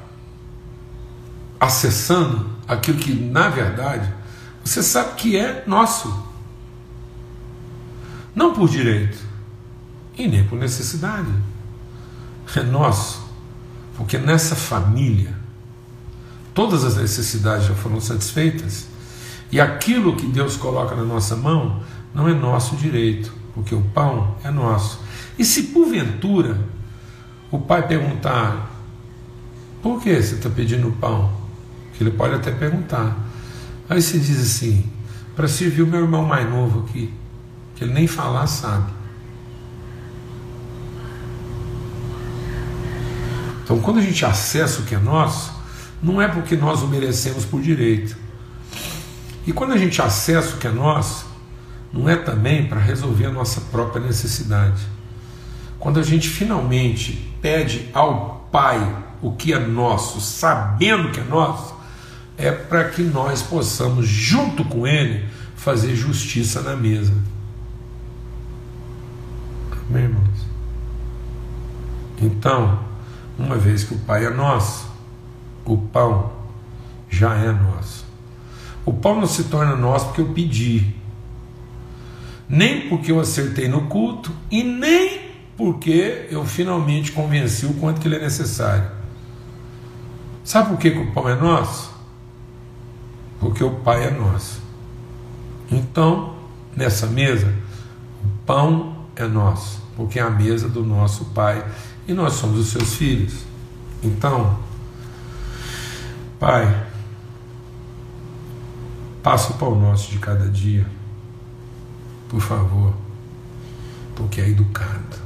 acessando 1.60 2.49
aquilo 2.65 2.97
que, 2.97 3.13
na 3.13 3.49
verdade, 3.49 4.10
você 4.63 4.82
sabe 4.82 5.15
que 5.15 5.36
é 5.36 5.62
nosso. 5.67 6.25
Não 8.34 8.54
por 8.54 8.69
direito 8.69 9.17
e 10.17 10.25
nem 10.25 10.47
por 10.47 10.58
necessidade. 10.58 11.34
É 12.56 12.63
nosso. 12.63 13.24
Porque 13.97 14.17
nessa 14.17 14.55
família, 14.55 15.34
todas 16.53 16.84
as 16.84 16.97
necessidades 16.97 17.67
já 17.67 17.73
foram 17.73 17.99
satisfeitas. 17.99 18.88
E 19.51 19.60
aquilo 19.60 20.15
que 20.15 20.27
Deus 20.27 20.58
coloca 20.58 20.95
na 20.95 21.03
nossa 21.03 21.36
mão 21.36 21.81
não 22.13 22.27
é 22.27 22.34
nosso 22.34 22.75
direito, 22.75 23.31
porque 23.53 23.73
o 23.73 23.81
pão 23.81 24.36
é 24.43 24.51
nosso. 24.51 24.99
E 25.38 25.45
se 25.45 25.63
porventura 25.63 26.60
o 27.51 27.60
pai 27.60 27.88
perguntar: 27.88 28.71
por 29.81 30.01
que 30.01 30.13
você 30.13 30.36
está 30.36 30.49
pedindo 30.49 30.91
pão? 30.99 31.31
Que 31.93 32.03
ele 32.03 32.12
pode 32.12 32.36
até 32.36 32.51
perguntar. 32.51 33.17
Aí 33.89 34.01
você 34.01 34.17
diz 34.17 34.39
assim: 34.41 34.89
para 35.36 35.47
servir 35.47 35.84
o 35.84 35.88
meu 35.88 36.01
irmão 36.01 36.25
mais 36.25 36.49
novo 36.49 36.86
aqui 36.88 37.13
que 37.75 37.84
ele 37.84 37.93
nem 37.93 38.08
falar 38.08 38.47
sabe. 38.47 38.91
Então, 43.65 43.80
quando 43.80 43.97
a 43.97 44.01
gente 44.04 44.23
acessa 44.23 44.82
o 44.82 44.86
que 44.86 44.93
é 44.93 44.99
nosso, 44.99 45.51
não 46.01 46.21
é 46.21 46.28
porque 46.28 46.56
nós 46.56 46.84
o 46.84 46.88
merecemos 46.88 47.45
por 47.45 47.63
direito. 47.63 48.15
E 49.47 49.51
quando 49.51 49.73
a 49.73 49.78
gente 49.78 49.99
acessa 49.99 50.56
o 50.56 50.60
que 50.60 50.67
é 50.67 50.71
nosso, 50.71 51.25
não 51.91 52.08
é 52.08 52.15
também 52.15 52.67
para 52.67 52.80
resolver 52.80 53.25
a 53.25 53.32
nossa 53.32 53.60
própria 53.62 54.06
necessidade. 54.06 54.84
Quando 55.80 55.99
a 55.99 56.04
gente 56.04 56.30
finalmente 56.30 57.34
pede 57.41 57.89
ao 57.91 58.47
Pai 58.51 59.04
o 59.19 59.32
que 59.32 59.51
é 59.51 59.58
nosso, 59.58 60.21
sabendo 60.21 61.10
que 61.10 61.19
é 61.19 61.23
nosso, 61.23 61.73
é 62.38 62.51
para 62.51 62.84
que 62.89 63.01
nós 63.01 63.41
possamos, 63.41 64.08
junto 64.08 64.63
com 64.63 64.86
Ele, 64.86 65.28
fazer 65.56 65.95
justiça 65.95 66.62
na 66.62 66.75
mesa. 66.75 67.13
Amém, 69.89 70.04
irmãos? 70.04 70.45
Então, 72.21 72.94
uma 73.38 73.58
vez 73.58 73.84
que 73.84 73.93
o 73.93 74.00
Pai 74.00 74.26
é 74.26 74.30
nosso, 74.30 74.88
o 75.65 75.78
pão 75.78 76.32
já 77.10 77.36
é 77.36 77.52
nosso. 77.52 78.06
O 78.86 78.93
pão 78.93 79.19
não 79.19 79.28
se 79.28 79.45
torna 79.45 79.76
nosso 79.76 80.08
porque 80.08 80.21
eu 80.21 80.30
pedi, 80.30 80.95
nem 82.48 82.88
porque 82.88 83.12
eu 83.12 83.19
acertei 83.19 83.67
no 83.67 83.88
culto 83.88 84.32
e 84.52 84.63
nem 84.63 85.34
porque 85.58 86.28
eu 86.30 86.45
finalmente 86.45 87.12
convenci 87.12 87.65
o 87.65 87.74
quanto 87.76 88.02
que 88.02 88.08
ele 88.08 88.17
é 88.17 88.21
necessário. 88.21 88.89
Sabe 90.43 90.69
por 90.69 90.78
que, 90.78 90.91
que 90.91 91.00
o 91.00 91.12
pão 91.12 91.28
é 91.28 91.36
nosso? 91.36 91.91
Porque 93.39 93.63
o 93.63 93.71
Pai 93.71 94.06
é 94.06 94.12
nosso. 94.12 94.62
Então, 95.71 96.36
nessa 96.76 97.08
mesa, 97.08 97.52
o 98.24 98.45
pão 98.45 99.08
é 99.15 99.26
nosso, 99.26 99.82
porque 99.95 100.19
é 100.19 100.21
a 100.21 100.30
mesa 100.30 100.69
do 100.69 100.84
nosso 100.84 101.26
Pai 101.26 101.65
e 102.07 102.13
nós 102.13 102.33
somos 102.33 102.59
os 102.59 102.67
seus 102.67 102.95
filhos. 102.95 103.45
Então, 104.03 104.59
Pai, 106.39 106.87
passa 109.23 109.53
o 109.53 109.57
pão 109.57 109.79
nosso 109.79 110.11
de 110.11 110.19
cada 110.19 110.47
dia, 110.49 110.85
por 112.29 112.41
favor, 112.41 112.93
porque 114.15 114.41
é 114.41 114.49
educado. 114.49 115.25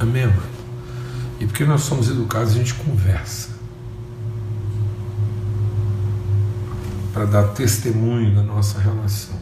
Amém? 0.00 0.32
E 1.38 1.46
porque 1.46 1.64
nós 1.64 1.82
somos 1.82 2.08
educados, 2.08 2.54
a 2.54 2.56
gente 2.56 2.74
conversa. 2.74 3.54
para 7.14 7.26
dar 7.26 7.44
testemunho 7.50 8.34
da 8.34 8.42
nossa 8.42 8.80
relação. 8.80 9.33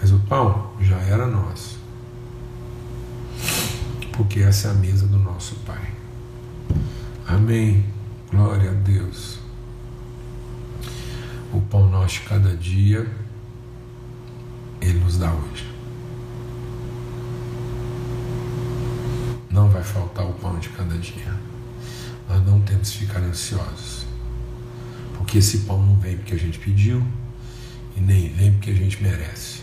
Mas 0.00 0.10
o 0.12 0.18
pão 0.20 0.72
já 0.80 0.96
era 0.96 1.26
nosso, 1.26 1.78
porque 4.12 4.40
essa 4.40 4.68
é 4.68 4.70
a 4.70 4.74
mesa 4.74 5.06
do 5.06 5.18
nosso 5.18 5.54
Pai. 5.66 5.92
Amém. 7.26 7.84
Glória 8.30 8.70
a 8.70 8.74
Deus. 8.74 9.38
O 11.52 11.60
pão 11.60 11.88
nosso 11.90 12.22
cada 12.22 12.56
dia, 12.56 13.06
Ele 14.80 14.98
nos 15.00 15.18
dá 15.18 15.32
hoje. 15.32 15.68
Não 19.50 19.68
vai 19.68 19.82
faltar 19.82 20.26
o 20.26 20.32
pão 20.34 20.58
de 20.58 20.68
cada 20.70 20.96
dia. 20.96 21.34
Nós 22.28 22.44
não 22.46 22.60
temos 22.60 22.90
que 22.90 22.98
ficar 22.98 23.20
ansiosos 23.20 24.00
porque 25.30 25.38
esse 25.38 25.58
pão 25.58 25.80
não 25.80 25.94
vem 25.94 26.16
porque 26.16 26.34
a 26.34 26.36
gente 26.36 26.58
pediu 26.58 27.00
e 27.96 28.00
nem 28.00 28.28
vem 28.30 28.50
porque 28.52 28.72
a 28.72 28.74
gente 28.74 29.00
merece. 29.00 29.59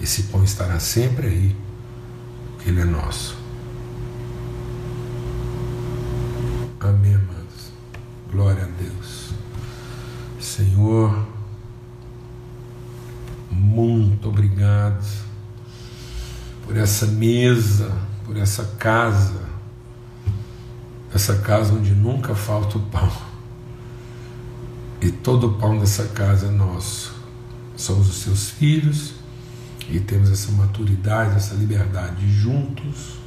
Esse 0.00 0.24
pão 0.24 0.42
estará 0.42 0.80
sempre 0.80 1.26
aí, 1.26 1.56
porque 2.54 2.70
ele 2.70 2.80
é 2.80 2.84
nosso. 2.84 3.36
Amém, 6.80 7.14
amados. 7.14 7.72
Glória 8.32 8.64
a 8.64 8.82
Deus. 8.82 9.30
Senhor, 10.40 11.26
muito 13.50 14.28
obrigado 14.28 15.06
por 16.64 16.76
essa 16.76 17.06
mesa, 17.06 17.92
por 18.24 18.36
essa 18.36 18.64
casa, 18.78 19.42
essa 21.14 21.36
casa 21.38 21.74
onde 21.74 21.94
nunca 21.94 22.34
falta 22.34 22.78
o 22.78 22.80
pão 22.82 23.30
e 25.00 25.10
todo 25.10 25.48
o 25.48 25.54
pão 25.54 25.78
dessa 25.78 26.04
casa 26.08 26.46
é 26.46 26.50
nosso. 26.50 27.14
Somos 27.76 28.08
os 28.08 28.16
seus 28.16 28.50
filhos 28.50 29.14
e 29.90 30.00
temos 30.00 30.30
essa 30.30 30.52
maturidade, 30.52 31.36
essa 31.36 31.54
liberdade 31.54 32.16
de 32.16 32.32
juntos 32.32 33.18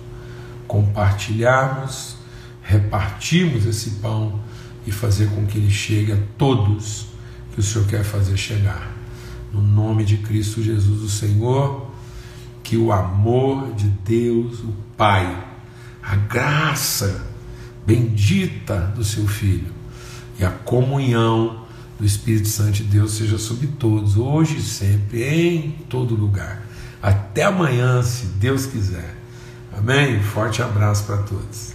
compartilharmos, 0.68 2.18
repartirmos 2.62 3.66
esse 3.66 3.92
pão 3.92 4.40
e 4.88 4.92
fazer 4.92 5.30
com 5.30 5.46
que 5.46 5.58
ele 5.58 5.70
chegue 5.70 6.14
a 6.14 6.18
todos 6.38 7.08
que 7.54 7.60
o 7.60 7.64
Senhor 7.64 7.88
quer 7.88 8.04
fazer 8.04 8.38
chegar. 8.38 8.92
No 9.52 9.62
nome 9.62 10.04
de 10.04 10.18
Cristo 10.18 10.64
Jesus, 10.64 11.02
o 11.02 11.10
Senhor, 11.10 11.92
que 12.64 12.78
o 12.78 12.92
amor 12.92 13.74
de 13.76 13.88
Deus, 13.88 14.60
o 14.62 14.74
Pai, 14.98 15.46
a 16.02 16.16
graça 16.16 17.28
bendita 17.86 18.80
do 18.96 19.04
seu 19.04 19.28
Filho 19.28 19.72
e 20.40 20.46
a 20.46 20.50
comunhão 20.50 21.63
do 22.04 22.08
Espírito 22.08 22.50
Santo 22.50 22.74
de 22.74 22.84
Deus 22.84 23.14
seja 23.14 23.38
sobre 23.38 23.66
todos, 23.66 24.18
hoje 24.18 24.58
e 24.58 24.62
sempre, 24.62 25.24
em 25.24 25.72
todo 25.90 26.14
lugar. 26.14 26.62
Até 27.02 27.44
amanhã, 27.44 28.04
se 28.04 28.26
Deus 28.26 28.66
quiser. 28.66 29.16
Amém? 29.72 30.22
Forte 30.22 30.62
abraço 30.62 31.06
para 31.06 31.18
todos. 31.20 31.72